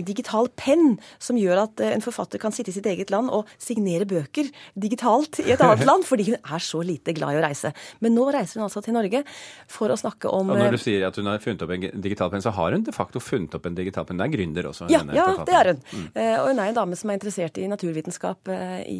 digital 0.05 0.49
penn 0.59 0.97
som 1.21 1.39
gjør 1.39 1.63
at 1.65 1.81
uh, 1.83 1.89
en 1.91 2.03
forfatter 2.03 2.41
kan 2.41 2.53
sitte 2.55 2.71
i 2.71 2.75
sitt 2.75 2.87
eget 2.89 3.11
land 3.13 3.31
og 3.33 3.49
signere 3.61 4.07
bøker 4.09 4.49
digitalt 4.79 5.41
i 5.43 5.49
et 5.55 5.63
annet 5.63 5.85
land, 5.89 6.05
fordi 6.07 6.29
hun 6.31 6.37
er 6.39 6.63
så 6.63 6.83
lite 6.85 7.15
glad 7.17 7.35
i 7.35 7.41
å 7.41 7.45
reise. 7.45 7.73
Men 8.03 8.15
nå 8.17 8.27
reiser 8.33 8.59
hun 8.59 8.67
altså 8.67 8.83
til 8.85 8.95
Norge 8.97 9.23
for 9.71 9.93
å 9.93 9.99
snakke 9.99 10.31
om 10.31 10.53
Og 10.53 10.61
når 10.61 10.77
du 10.77 10.81
sier 10.81 11.07
at 11.07 11.17
hun 11.19 11.29
har 11.31 11.41
funnet 11.43 11.65
opp 11.65 11.75
en 11.75 11.87
digital 12.03 12.31
penn, 12.33 12.43
så 12.43 12.53
har 12.55 12.77
hun 12.77 12.85
de 12.87 12.95
facto 12.95 13.21
funnet 13.23 13.57
opp 13.57 13.67
en 13.69 13.77
digital 13.77 14.07
penn. 14.07 14.21
Det 14.21 14.27
er 14.29 14.35
gründer 14.35 14.69
også. 14.71 14.89
Ja, 14.93 15.03
ja 15.15 15.27
det 15.47 15.57
er 15.57 15.73
hun. 15.73 15.83
Mm. 15.91 16.07
Uh, 16.15 16.37
og 16.41 16.51
hun 16.51 16.61
er 16.61 16.71
en 16.71 16.79
dame 16.81 16.99
som 16.99 17.11
er 17.11 17.19
interessert 17.19 17.59
i 17.61 17.67
naturvitenskap 17.71 18.55
i 18.85 18.99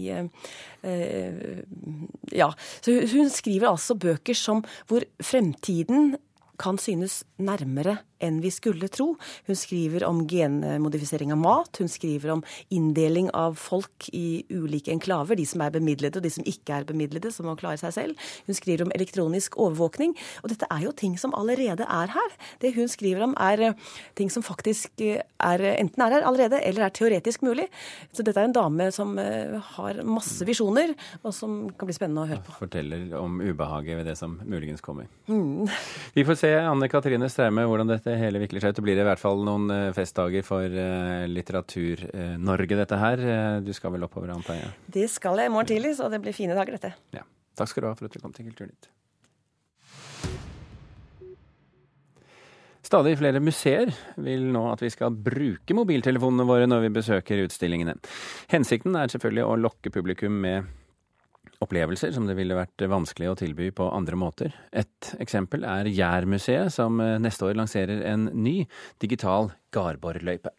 Ja. 2.33 2.47
Så 2.81 2.93
hun 3.11 3.29
skriver 3.29 3.69
altså 3.69 3.93
bøker 3.99 4.37
som 4.37 4.63
hvor 4.89 5.05
fremtiden 5.21 6.15
kan 6.61 6.79
synes 6.81 7.21
nærmere 7.41 7.99
enn 8.21 8.39
vi 8.43 8.51
skulle 8.53 8.89
tro. 8.91 9.15
Hun 9.47 9.57
skriver 9.57 10.05
om 10.07 10.23
genmodifisering 10.29 11.33
av 11.33 11.39
mat, 11.41 11.79
hun 11.81 11.89
skriver 11.91 12.35
om 12.35 12.43
inndeling 12.73 13.31
av 13.37 13.57
folk 13.59 14.09
i 14.13 14.43
ulike 14.53 14.93
enklaver, 14.93 15.39
de 15.39 15.45
som 15.49 15.63
er 15.65 15.73
bemidlede 15.73 16.19
og 16.19 16.25
de 16.25 16.33
som 16.33 16.45
ikke 16.47 16.75
er 16.77 16.87
bemidlede, 16.87 17.31
som 17.33 17.49
må 17.49 17.55
klare 17.59 17.81
seg 17.81 17.95
selv. 17.95 18.27
Hun 18.47 18.57
skriver 18.57 18.85
om 18.85 18.93
elektronisk 18.95 19.57
overvåkning. 19.61 20.13
Og 20.43 20.53
dette 20.53 20.69
er 20.71 20.85
jo 20.85 20.93
ting 20.95 21.17
som 21.21 21.35
allerede 21.37 21.87
er 21.87 22.13
her. 22.13 22.37
Det 22.61 22.73
hun 22.77 22.91
skriver 22.91 23.25
om 23.25 23.35
er 23.41 23.65
eh, 23.71 23.89
ting 24.19 24.31
som 24.33 24.45
faktisk 24.45 25.01
eh, 25.01 25.21
er, 25.41 25.65
enten 25.73 26.05
er 26.05 26.17
her 26.17 26.27
allerede, 26.27 26.61
eller 26.67 26.87
er 26.87 26.95
teoretisk 26.95 27.45
mulig. 27.45 27.67
Så 28.13 28.25
dette 28.25 28.37
er 28.41 28.49
en 28.49 28.55
dame 28.55 28.91
som 28.93 29.17
eh, 29.21 29.57
har 29.77 30.03
masse 30.05 30.45
visjoner, 30.47 30.93
og 31.23 31.33
som 31.35 31.63
kan 31.77 31.89
bli 31.89 31.97
spennende 31.97 32.25
å 32.25 32.29
høre 32.29 32.45
på. 32.45 32.55
Forteller 32.61 33.17
om 33.19 33.41
ubehaget 33.41 34.01
ved 34.01 34.11
det 34.11 34.17
som 34.19 34.37
muligens 34.45 34.83
kommer. 34.85 35.09
Mm. 35.31 35.65
Vi 36.13 36.25
får 36.27 36.37
se, 36.37 36.50
Anne 36.59 36.87
Katrine 36.91 37.27
Straume, 37.31 37.63
hvordan 37.69 37.89
dette 37.89 38.13
hele 38.19 38.39
vikler 38.41 38.63
seg 38.63 38.73
ut. 38.73 38.79
Det 38.79 38.85
blir 38.85 39.01
i 39.01 39.05
hvert 39.05 39.21
fall 39.21 39.43
noen 39.47 39.67
eh, 39.73 39.89
festdager 39.95 40.45
for 40.47 40.65
uh, 40.65 41.25
Litteratur-Norge, 41.31 42.79
dette 42.79 42.99
her. 43.01 43.25
Eh, 43.33 43.59
du 43.65 43.71
skal 43.77 43.95
vel 43.95 44.07
oppover, 44.07 44.33
antar 44.35 44.59
jeg? 44.59 44.71
Det 44.97 45.05
skal 45.11 45.41
jeg 45.41 45.51
i 45.51 45.53
morgen 45.53 45.69
tidlig, 45.73 45.93
så 45.99 46.09
det 46.11 46.21
blir 46.23 46.35
fine 46.35 46.57
dager, 46.57 46.79
dette. 46.79 46.95
Ja. 47.15 47.27
Takk 47.59 47.71
skal 47.71 47.83
du 47.85 47.91
ha 47.91 47.93
for 47.99 48.07
at 48.07 48.15
du 48.15 48.23
kom 48.23 48.33
til 48.35 48.47
Kulturnytt. 48.49 48.91
Stadig 52.91 53.13
flere 53.19 53.39
museer 53.39 53.91
vil 54.19 54.49
nå 54.51 54.65
at 54.71 54.81
vi 54.83 54.89
skal 54.91 55.13
bruke 55.13 55.75
mobiltelefonene 55.77 56.47
våre 56.49 56.67
når 56.67 56.87
vi 56.87 56.95
besøker 56.97 57.45
utstillingene. 57.45 57.93
Hensikten 58.51 58.97
er 58.99 59.13
selvfølgelig 59.13 59.45
å 59.47 59.57
lokke 59.67 59.93
publikum 59.93 60.41
med 60.43 60.67
opplevelser 61.61 62.13
som 62.15 62.25
det 62.27 62.35
ville 62.39 62.57
vært 62.57 62.83
vanskelig 62.89 63.31
å 63.31 63.37
tilby 63.39 63.69
på 63.75 63.89
andre 63.93 64.17
måter. 64.19 64.55
Et 64.73 65.11
eksempel 65.21 65.65
er 65.67 65.89
Jærmuseet, 65.91 66.73
som 66.73 66.99
eh, 67.03 67.19
neste 67.21 67.47
år 67.47 67.59
lanserer 67.59 68.03
en 68.11 68.29
ny 68.33 68.63
digital 69.03 69.51
Garborløype. 69.73 70.53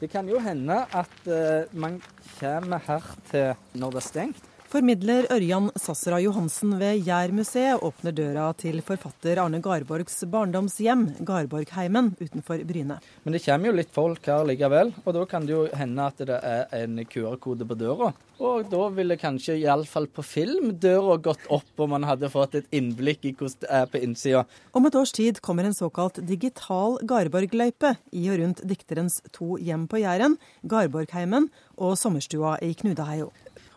Det 0.00 0.10
kan 0.12 0.26
jo 0.28 0.40
hende 0.42 0.82
at 0.92 1.12
uh, 1.30 1.70
man 1.72 2.00
kommer 2.34 2.82
her 2.82 3.04
til 3.30 3.78
når 3.78 3.94
det 3.94 4.00
er 4.00 4.04
stengt. 4.04 4.48
Formidler 4.72 5.28
Ørjan 5.30 5.68
Sassera 5.78 6.16
Johansen 6.22 6.72
ved 6.80 7.04
Jærmuseet 7.06 7.82
åpner 7.84 8.14
døra 8.16 8.48
til 8.58 8.80
forfatter 8.82 9.38
Arne 9.42 9.60
Garborgs 9.62 10.16
barndomshjem, 10.32 11.04
Garborgheimen, 11.26 12.10
utenfor 12.18 12.64
Bryne. 12.66 12.96
Men 13.22 13.36
det 13.36 13.44
kommer 13.44 13.70
jo 13.70 13.76
litt 13.76 13.92
folk 13.94 14.26
her 14.26 14.42
likevel, 14.48 14.90
og 15.04 15.14
da 15.14 15.24
kan 15.30 15.46
det 15.46 15.54
jo 15.54 15.66
hende 15.78 16.08
at 16.08 16.24
det 16.26 16.40
er 16.40 16.64
en 16.80 16.98
QR-kode 17.06 17.68
på 17.68 17.78
døra. 17.78 18.10
Og 18.42 18.66
da 18.66 18.88
ville 18.96 19.14
kanskje, 19.20 19.60
iallfall 19.62 20.08
på 20.10 20.24
film, 20.26 20.72
døra 20.82 21.20
gått 21.22 21.46
opp, 21.54 21.70
og 21.78 21.92
man 21.92 22.08
hadde 22.08 22.32
fått 22.32 22.58
et 22.58 22.74
innblikk 22.74 23.28
i 23.28 23.34
hvordan 23.36 23.62
det 23.62 23.70
er 23.78 23.86
på 23.92 24.02
innsida. 24.02 24.42
Om 24.74 24.88
et 24.88 24.98
års 24.98 25.14
tid 25.14 25.38
kommer 25.44 25.68
en 25.68 25.76
såkalt 25.76 26.18
digital 26.26 26.98
Garborgløype 27.06 27.94
i 28.10 28.26
og 28.32 28.40
rundt 28.42 28.64
dikterens 28.66 29.20
to 29.30 29.54
hjem 29.62 29.86
på 29.86 30.02
Jæren, 30.02 30.34
Garborgheimen 30.66 31.52
og 31.78 31.94
sommerstua 32.00 32.58
i 32.64 32.74
Knudaheio. 32.74 33.30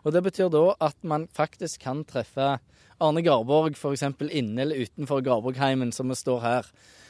Og 0.08 0.13
Det 0.15 0.22
betyr 0.24 0.48
da 0.48 0.63
at 0.80 0.96
man 1.04 1.26
faktisk 1.36 1.82
kan 1.84 2.06
treffe 2.08 2.54
Arne 3.04 3.22
Garborg 3.22 3.76
f.eks. 3.76 4.06
inne 4.32 4.62
eller 4.63 4.86
utenfor 4.88 5.20
Garborgheimen, 5.22 5.91
som 5.91 6.08
vi 6.08 6.15
står 6.15 6.39
her. 6.39 6.70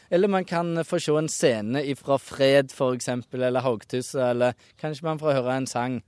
Eller 0.10 0.28
man 0.28 0.46
kan 0.46 0.82
få 0.84 0.98
se 1.00 1.14
en 1.14 1.30
scene 1.30 1.84
fra 1.96 2.18
Fred 2.18 2.74
f.eks., 2.74 3.10
eller 3.34 3.62
Haugtusse, 3.62 4.18
eller 4.18 4.58
kanskje 4.82 5.06
man 5.06 5.22
får 5.22 5.38
høre 5.38 5.58
en 5.60 5.68
sang. 5.70 6.00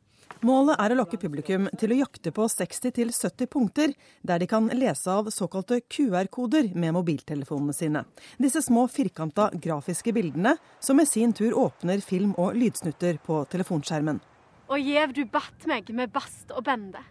Målet 0.41 0.79
er 0.79 0.93
å 0.93 0.97
lokke 0.97 1.19
publikum 1.19 1.67
til 1.77 1.93
å 1.93 1.99
jakte 1.99 2.31
på 2.33 2.47
60-70 2.47 3.49
punkter, 3.51 3.93
der 4.23 4.41
de 4.41 4.47
kan 4.49 4.71
lese 4.73 5.11
av 5.13 5.29
såkalte 5.35 5.81
QR-koder 5.83 6.71
med 6.73 6.95
mobiltelefonene 6.95 7.75
sine. 7.75 8.05
Disse 8.41 8.63
små 8.65 8.87
firkanta 8.89 9.51
grafiske 9.53 10.15
bildene, 10.15 10.55
som 10.79 10.97
i 10.97 11.05
sin 11.05 11.37
tur 11.37 11.53
åpner 11.67 12.01
film- 12.01 12.37
og 12.39 12.57
lydsnutter 12.57 13.21
på 13.21 13.43
telefonskjermen. 13.51 14.23
Og 14.69 14.83
gjev 14.85 15.15
du 15.17 15.23
batt 15.25 15.65
meg 15.65 15.87
med 15.97 16.11
bast 16.13 16.51
og 16.53 16.61
bende. 16.67 17.01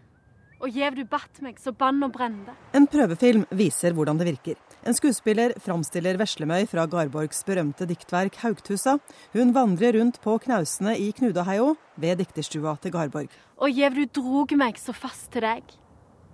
Og 0.63 0.75
gjev 0.75 0.95
du 0.95 1.05
batt 1.07 1.41
meg 1.43 1.59
så 1.63 1.73
bann 1.75 1.99
og 2.07 2.13
brende. 2.15 2.55
En 2.75 2.87
prøvefilm 2.91 3.45
viser 3.59 3.95
hvordan 3.95 4.19
det 4.19 4.29
virker. 4.29 4.59
En 4.87 4.95
skuespiller 4.95 5.55
framstiller 5.63 6.19
Veslemøy 6.19 6.69
fra 6.71 6.87
Garborgs 6.91 7.43
berømte 7.47 7.87
diktverk 7.87 8.39
'Haugtusa'. 8.39 8.99
Hun 9.35 9.55
vandrer 9.55 9.99
rundt 9.99 10.21
på 10.23 10.39
knausene 10.39 10.95
i 10.99 11.11
Knudaheio 11.13 11.75
ved 11.97 12.19
dikterstua 12.23 12.77
til 12.83 12.95
Garborg. 12.95 13.31
Og 13.59 13.71
gjev 13.71 13.95
du 13.95 14.05
drog 14.21 14.55
meg 14.59 14.79
så 14.79 14.95
fast 14.95 15.31
til 15.33 15.43
deg, 15.43 15.63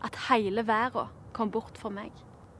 at 0.05 0.17
heile 0.29 0.65
verda 0.67 1.09
kom 1.33 1.51
bort 1.51 1.79
for 1.81 1.91
meg. 1.91 2.13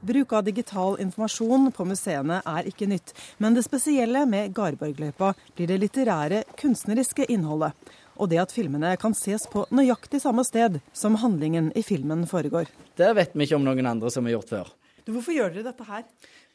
Bruk 0.05 0.33
av 0.33 0.43
digital 0.45 0.99
informasjon 1.01 1.71
på 1.73 1.85
museene 1.85 2.41
er 2.45 2.67
ikke 2.69 2.85
nytt, 2.85 3.13
men 3.41 3.55
det 3.55 3.63
spesielle 3.65 4.25
med 4.29 4.53
Garborgløypa 4.53 5.33
blir 5.55 5.67
det 5.67 5.79
litterære, 5.81 6.43
kunstneriske 6.57 7.25
innholdet 7.25 7.73
og 8.15 8.31
det 8.31 8.41
at 8.43 8.55
filmene 8.55 8.95
kan 9.01 9.15
ses 9.17 9.47
på 9.51 9.65
nøyaktig 9.75 10.21
samme 10.23 10.45
sted 10.47 10.79
som 10.95 11.19
handlingen 11.21 11.71
i 11.75 11.83
filmen 11.85 12.25
foregår. 12.29 12.71
Det 12.97 13.11
vet 13.17 13.35
vi 13.35 13.47
ikke 13.47 13.59
om 13.59 13.67
noen 13.67 13.93
andre 13.95 14.11
som 14.13 14.27
har 14.27 14.37
gjort 14.37 14.53
før. 14.55 14.73
Du, 15.05 15.11
hvorfor 15.13 15.35
gjør 15.35 15.51
dere 15.53 15.67
dette 15.67 15.85
her? 15.85 16.05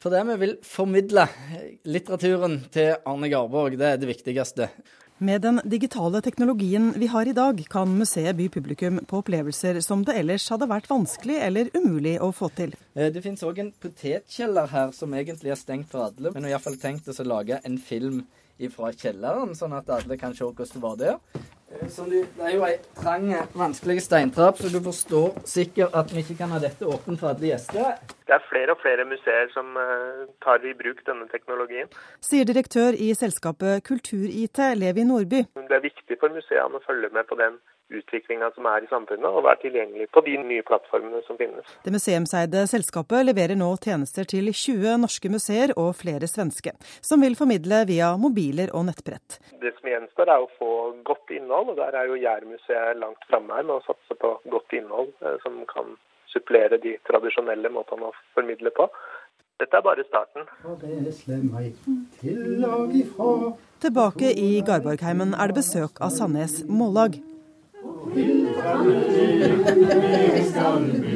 Fordi 0.01 0.23
vi 0.27 0.39
vil 0.41 0.57
formidle 0.65 1.27
litteraturen 1.87 2.57
til 2.73 2.97
Arne 3.07 3.29
Garborg. 3.31 3.77
Det 3.79 3.93
er 3.93 4.01
det 4.01 4.09
viktigste. 4.09 4.67
Med 5.21 5.43
den 5.45 5.61
digitale 5.69 6.17
teknologien 6.25 6.87
vi 6.97 7.05
har 7.13 7.29
i 7.29 7.35
dag, 7.37 7.59
kan 7.69 7.91
museet 7.93 8.33
by 8.39 8.47
publikum 8.49 8.97
på 9.05 9.19
opplevelser 9.21 9.77
som 9.85 10.01
det 10.01 10.15
ellers 10.17 10.47
hadde 10.49 10.65
vært 10.65 10.89
vanskelig 10.89 11.35
eller 11.45 11.69
umulig 11.77 12.15
å 12.17 12.31
få 12.33 12.49
til. 12.57 12.73
Eh, 12.97 13.11
det 13.13 13.21
finnes 13.21 13.45
òg 13.45 13.61
en 13.61 13.69
potetkjeller 13.83 14.71
her 14.73 14.89
som 14.97 15.13
egentlig 15.13 15.53
er 15.53 15.59
stengt 15.61 15.93
for 15.93 16.07
alle. 16.07 16.33
Men 16.33 16.49
har 16.49 16.55
iallfall 16.55 16.79
tenkt 16.81 17.07
oss 17.13 17.21
å 17.21 17.27
lage 17.29 17.61
en 17.61 17.77
film 17.77 18.23
fra 18.69 18.91
kjelleren, 18.93 19.55
sånn 19.57 19.73
at 19.73 19.89
alle 19.89 20.17
kan 20.21 20.35
se 20.37 20.45
hvordan 20.45 20.69
det 20.75 20.83
var 20.83 20.99
der. 20.99 21.17
Som 21.89 22.09
du, 22.11 22.17
det 22.37 22.43
er 22.45 22.53
jo 22.53 22.63
ei 22.67 22.75
trang, 22.99 23.29
vanskelig 23.57 24.01
steintrapp, 24.03 24.59
så 24.59 24.69
du 24.69 24.81
forstår 24.83 25.37
sikkert 25.47 25.95
at 25.97 26.11
vi 26.11 26.21
ikke 26.21 26.35
kan 26.41 26.51
ha 26.51 26.59
dette 26.61 26.85
åpent 26.85 27.21
for 27.21 27.31
alle 27.31 27.47
gjester. 27.47 27.95
Det 28.27 28.35
er 28.35 28.43
flere 28.49 28.75
og 28.75 28.81
flere 28.83 29.05
museer 29.07 29.47
som 29.55 29.71
uh, 29.79 30.27
tar 30.43 30.63
i 30.67 30.75
bruk 30.77 30.99
denne 31.07 31.25
teknologien. 31.31 31.89
Sier 32.23 32.47
direktør 32.47 32.95
i 32.99 33.13
selskapet 33.17 33.85
Kultur-IT, 33.87 34.59
Levi 34.77 35.07
Nordby. 35.07 35.45
Det 35.55 35.77
er 35.79 35.85
viktig 35.87 36.19
for 36.19 36.35
museene 36.35 36.77
å 36.77 36.83
følge 36.85 37.11
med 37.15 37.27
på 37.31 37.39
den 37.39 37.57
utviklinga 37.99 38.51
som 38.55 38.67
er 38.71 38.85
i 38.85 38.89
samfunnet, 38.91 39.27
og 39.27 39.45
være 39.45 39.61
tilgjengelig 39.65 40.07
på 40.15 40.23
de 40.25 40.35
nye 40.41 40.65
plattformene 40.67 41.21
som 41.27 41.39
finnes. 41.39 41.67
Det 41.85 41.93
museumseide 41.93 42.65
selskapet 42.71 43.25
leverer 43.27 43.59
nå 43.59 43.69
tjenester 43.83 44.27
til 44.33 44.51
20 44.51 44.97
norske 45.03 45.31
museer 45.33 45.75
og 45.77 45.93
flere 45.99 46.29
svenske, 46.31 46.75
som 47.03 47.23
vil 47.25 47.37
formidle 47.39 47.83
via 47.89 48.13
mobiler 48.21 48.73
og 48.77 48.87
nettbrett. 48.89 49.39
Det 49.61 49.73
som 49.77 49.91
gjenstår 49.91 50.31
er 50.31 50.45
å 50.45 50.51
få 50.59 50.71
godt 51.07 51.35
innhold, 51.35 51.73
og 51.73 51.81
der 51.81 51.97
er 51.97 52.09
jo 52.11 52.19
Jærmuseet 52.21 52.99
langt 53.01 53.27
framme 53.29 53.57
her 53.57 53.67
med 53.67 53.79
å 53.79 53.85
satse 53.87 54.17
på 54.21 54.35
godt 54.53 54.77
innhold 54.77 55.11
eh, 55.25 55.37
som 55.43 55.61
kan 55.71 55.95
supplere 56.31 56.79
de 56.79 56.95
tradisjonelle 57.09 57.71
måtene 57.73 58.07
å 58.07 58.15
formidle 58.35 58.71
på. 58.75 58.87
Dette 59.61 59.77
er 59.77 59.83
bare 59.85 60.03
starten. 60.07 60.47
Tilbake 63.81 64.31
i 64.33 64.61
Garborgheimen 64.65 65.35
er 65.37 65.51
det 65.51 65.59
besøk 65.59 66.01
av 66.01 66.15
Sandnes 66.15 66.63
Mållag. 66.65 67.19
Og 67.83 68.11
til 68.13 68.47
det 70.01 70.45
skal 70.49 70.81
du, 70.87 71.11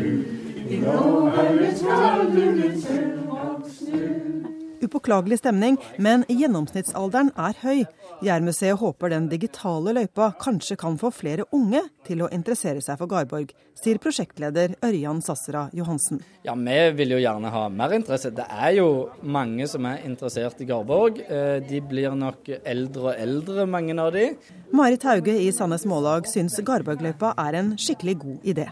i 0.69 0.79
blåbærets 0.79 1.81
kalde 1.81 2.55
luft 2.55 2.81
selv 2.87 3.29
og 3.29 3.65
snu 3.77 4.54
upåklagelig 4.85 5.41
stemning, 5.41 5.77
men 5.97 6.23
gjennomsnittsalderen 6.29 7.31
er 7.35 7.57
høy. 7.61 7.83
Jærmuseet 8.25 8.79
håper 8.79 9.11
den 9.11 9.27
digitale 9.31 9.93
løypa 9.97 10.31
kanskje 10.41 10.77
kan 10.79 10.97
få 11.01 11.11
flere 11.13 11.47
unge 11.55 11.81
til 12.07 12.23
å 12.23 12.29
interessere 12.33 12.83
seg 12.83 12.99
for 13.01 13.11
Garborg, 13.11 13.51
sier 13.75 13.99
prosjektleder 14.01 14.77
Ørjan 14.85 15.21
Sassera 15.25 15.65
Johansen. 15.75 16.21
Ja, 16.45 16.55
Vi 16.55 16.77
vil 16.97 17.15
jo 17.15 17.19
gjerne 17.19 17.51
ha 17.51 17.67
mer 17.69 17.93
interesse. 17.97 18.31
Det 18.31 18.45
er 18.49 18.77
jo 18.77 19.09
mange 19.21 19.67
som 19.67 19.85
er 19.85 20.05
interessert 20.05 20.61
i 20.61 20.69
Garborg. 20.69 21.19
Eh, 21.19 21.59
de 21.65 21.81
blir 21.81 22.15
nok 22.15 22.49
eldre 22.63 23.11
og 23.11 23.19
eldre, 23.19 23.65
mange 23.65 23.97
av 23.99 24.13
de. 24.13 24.29
Marit 24.71 25.03
Hauge 25.03 25.35
i 25.41 25.51
Sandnes 25.51 25.85
Mållag 25.85 26.27
syns 26.31 26.57
Garborgløypa 26.65 27.33
er 27.37 27.61
en 27.61 27.75
skikkelig 27.77 28.19
god 28.23 28.49
idé. 28.55 28.69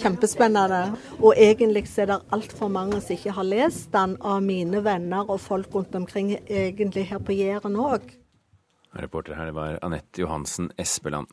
Kjempespennende. 0.00 0.80
Og 1.20 1.36
egentlig 1.36 1.84
er 1.98 2.10
det 2.12 2.18
altfor 2.32 2.72
mange 2.72 3.00
som 3.02 3.16
ikke 3.16 3.36
har 3.36 3.48
lest 3.48 3.92
den, 3.92 4.16
av 4.20 4.42
mine 4.44 4.82
venner 4.84 5.28
og 5.28 5.40
folk 5.42 5.74
rundt 5.74 5.94
omkring, 5.98 6.34
egentlig 6.48 7.06
her 7.10 7.22
på 7.22 7.36
Jæren 7.36 7.76
òg. 7.76 8.10
Reporter 8.92 9.38
her 9.38 9.52
var 9.56 9.78
Anette 9.82 10.20
Johansen 10.20 10.70
Espeland. 10.80 11.30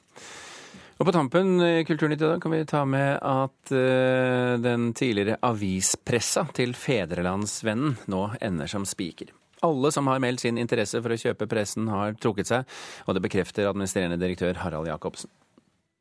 Og 1.00 1.08
på 1.08 1.14
tampen 1.16 1.62
i 1.64 1.84
Kulturnytt 1.88 2.20
i 2.20 2.28
dag 2.28 2.42
kan 2.44 2.52
vi 2.52 2.66
ta 2.68 2.84
med 2.84 3.22
at 3.24 3.72
uh, 3.72 4.60
den 4.60 4.90
tidligere 4.92 5.40
avispressa 5.48 6.44
til 6.56 6.76
Fedrelandsvennen 6.76 7.96
nå 8.12 8.26
ender 8.44 8.68
som 8.68 8.88
spiker. 8.88 9.32
Alle 9.64 9.92
som 9.96 10.08
har 10.12 10.20
meldt 10.24 10.44
sin 10.44 10.60
interesse 10.60 11.00
for 11.00 11.16
å 11.16 11.20
kjøpe 11.20 11.48
pressen, 11.52 11.88
har 11.92 12.20
trukket 12.20 12.52
seg, 12.52 12.80
og 13.08 13.16
det 13.16 13.24
bekrefter 13.24 13.68
administrerende 13.68 14.20
direktør 14.20 14.60
Harald 14.60 14.88
Jacobsen. 14.92 15.32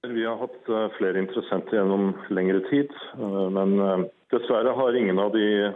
Vi 0.06 0.24
har 0.24 0.38
hatt 0.38 0.68
uh, 0.70 0.86
flere 0.94 1.18
interessenter 1.18 1.80
gjennom 1.80 2.12
lengre 2.30 2.60
tid, 2.68 2.92
uh, 3.18 3.48
men 3.50 4.06
dessverre 4.30 4.74
har 4.76 4.98
ingen 4.98 5.18
av 5.18 5.32
de 5.34 5.72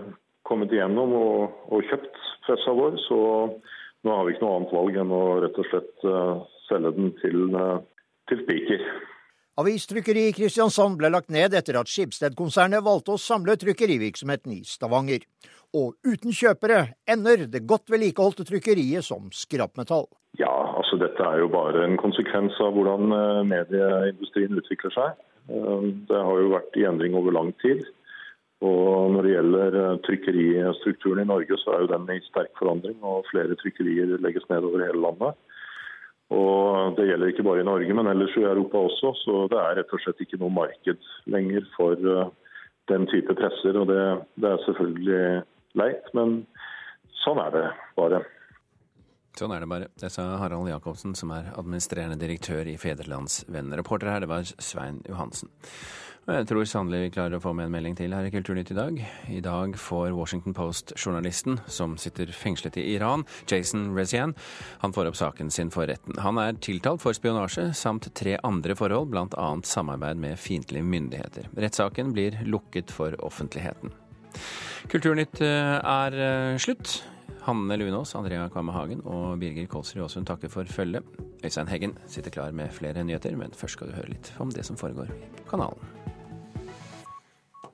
kommet 0.46 0.72
igjennom 0.74 1.14
og, 1.18 1.56
og 1.74 1.88
kjøpt 1.90 2.20
pressa 2.46 2.74
vår. 2.76 2.98
så 3.08 3.18
nå 4.02 4.14
har 4.14 4.26
vi 4.26 4.34
ikke 4.34 4.44
noe 4.44 4.58
annet 4.58 4.74
valg 4.74 4.98
enn 4.98 5.14
å 5.14 5.22
rett 5.44 5.58
og 5.62 5.68
slett 5.70 6.06
selge 6.66 6.90
den 6.96 7.12
til, 7.20 7.54
til 8.30 8.40
Spiker. 8.42 8.82
Avistrykkeri 9.60 10.30
i 10.30 10.32
Kristiansand 10.32 10.96
ble 10.96 11.10
lagt 11.12 11.28
ned 11.28 11.52
etter 11.52 11.76
at 11.76 11.90
Skibsted-konsernet 11.92 12.80
valgte 12.86 13.12
å 13.12 13.20
samle 13.20 13.52
trykkerivirksomheten 13.60 14.54
i 14.54 14.62
Stavanger. 14.64 15.26
Og 15.76 15.92
uten 16.08 16.32
kjøpere 16.32 16.94
ender 17.04 17.44
det 17.52 17.66
godt 17.68 17.92
vedlikeholdte 17.92 18.46
trykkeriet 18.48 19.04
som 19.04 19.28
skrapmetall. 19.36 20.06
Ja, 20.40 20.48
altså 20.48 20.96
dette 20.96 21.20
er 21.20 21.42
jo 21.42 21.50
bare 21.52 21.84
en 21.84 21.98
konsekvens 22.00 22.56
av 22.64 22.72
hvordan 22.72 23.12
eh, 23.12 23.42
medieindustrien 23.50 24.56
utvikler 24.56 24.96
seg. 24.96 25.20
Det 26.08 26.22
har 26.24 26.40
jo 26.40 26.54
vært 26.54 26.80
i 26.80 26.86
endring 26.88 27.12
over 27.18 27.36
lang 27.36 27.52
tid. 27.60 27.84
Og 28.64 29.12
Når 29.12 29.26
det 29.26 29.36
gjelder 29.36 29.80
eh, 29.82 30.00
trykkeristrukturen 30.08 31.26
i 31.26 31.28
Norge, 31.28 31.60
så 31.60 31.76
er 31.76 31.84
jo 31.84 31.92
den 31.92 32.08
i 32.16 32.22
sterk 32.30 32.56
forandring. 32.56 32.96
og 33.04 33.28
Flere 33.28 33.60
trykkerier 33.60 34.16
legges 34.24 34.48
ned 34.48 34.64
over 34.64 34.80
hele 34.86 35.04
landet. 35.04 35.36
Og 36.32 36.96
Det 36.96 37.06
gjelder 37.08 37.32
ikke 37.32 37.44
bare 37.46 37.62
i 37.62 37.68
Norge, 37.68 37.94
men 37.94 38.08
ellers 38.10 38.36
i 38.36 38.44
Europa 38.46 38.80
også. 38.88 39.12
Så 39.22 39.46
det 39.52 39.58
er 39.60 39.78
rett 39.78 39.92
og 39.92 40.02
slett 40.02 40.22
ikke 40.24 40.40
noe 40.40 40.52
marked 40.52 41.08
lenger 41.30 41.66
for 41.76 41.96
eh, 41.96 42.30
den 42.92 43.08
type 43.12 43.36
presser. 43.38 43.78
og 43.78 43.88
Det, 43.90 44.04
det 44.40 44.52
er 44.52 44.64
selvfølgelig 44.66 45.24
leit, 45.80 46.14
men 46.16 46.42
sånn 47.22 47.40
er 47.42 47.52
det 47.54 47.66
bare. 47.98 48.22
Sånn 49.38 49.52
er 49.54 49.64
det 49.64 49.68
bare. 49.70 49.88
Det 49.96 50.10
sa 50.12 50.26
Harald 50.40 50.68
Jacobsen, 50.68 51.14
som 51.16 51.32
er 51.32 51.52
administrerende 51.56 52.18
direktør 52.20 52.68
i 52.68 52.76
Federlandsvennen. 52.80 53.76
Reporter 53.80 54.12
her, 54.12 54.24
det 54.24 54.32
var 54.32 54.44
Svein 54.44 55.00
Johansen. 55.08 55.48
Jeg 56.22 56.46
tror 56.46 56.62
sannelig 56.70 57.00
vi 57.02 57.14
klarer 57.16 57.34
å 57.34 57.42
få 57.42 57.50
med 57.50 57.66
en 57.66 57.72
melding 57.74 57.96
til 57.98 58.12
her 58.14 58.22
i 58.22 58.30
Kulturnytt 58.30 58.68
i 58.70 58.76
dag. 58.76 58.98
I 59.26 59.40
dag 59.42 59.72
får 59.74 60.12
Washington 60.14 60.54
Post-journalisten 60.54 61.56
som 61.66 61.96
sitter 61.98 62.30
fengslet 62.30 62.76
i 62.78 62.84
Iran, 62.92 63.24
Jason 63.50 63.88
Rezian, 63.96 64.36
han 64.84 64.94
får 64.94 65.10
opp 65.10 65.18
saken 65.18 65.50
sin 65.50 65.72
for 65.74 65.90
retten. 65.90 66.14
Han 66.22 66.38
er 66.38 66.54
tiltalt 66.62 67.02
for 67.02 67.18
spionasje 67.18 67.72
samt 67.74 68.06
tre 68.14 68.36
andre 68.46 68.76
forhold, 68.78 69.10
bl.a. 69.10 69.48
samarbeid 69.66 70.22
med 70.22 70.38
fiendtlige 70.38 70.86
myndigheter. 70.86 71.48
Rettssaken 71.58 72.14
blir 72.14 72.38
lukket 72.46 72.94
for 72.94 73.18
offentligheten. 73.26 73.90
Kulturnytt 74.94 75.42
eh, 75.42 75.74
er 75.82 76.20
eh, 76.22 76.60
slutt. 76.62 77.00
Hanne 77.48 77.74
Lunås, 77.80 78.14
Andrea 78.14 78.46
Kvamme 78.54 78.70
Hagen 78.76 79.02
og 79.02 79.40
Birger 79.42 79.66
Kolsrud 79.66 80.04
Aasund 80.06 80.30
takker 80.30 80.52
for 80.52 80.70
følget. 80.70 81.02
Øystein 81.42 81.66
Heggen 81.66 81.98
sitter 82.06 82.30
klar 82.30 82.54
med 82.54 82.70
flere 82.70 83.02
nyheter, 83.02 83.34
men 83.34 83.50
først 83.50 83.80
skal 83.80 83.90
du 83.90 83.98
høre 83.98 84.14
litt 84.14 84.30
om 84.38 84.54
det 84.54 84.62
som 84.70 84.78
foregår 84.78 85.10
på 85.10 85.50
kanalen. 85.50 86.11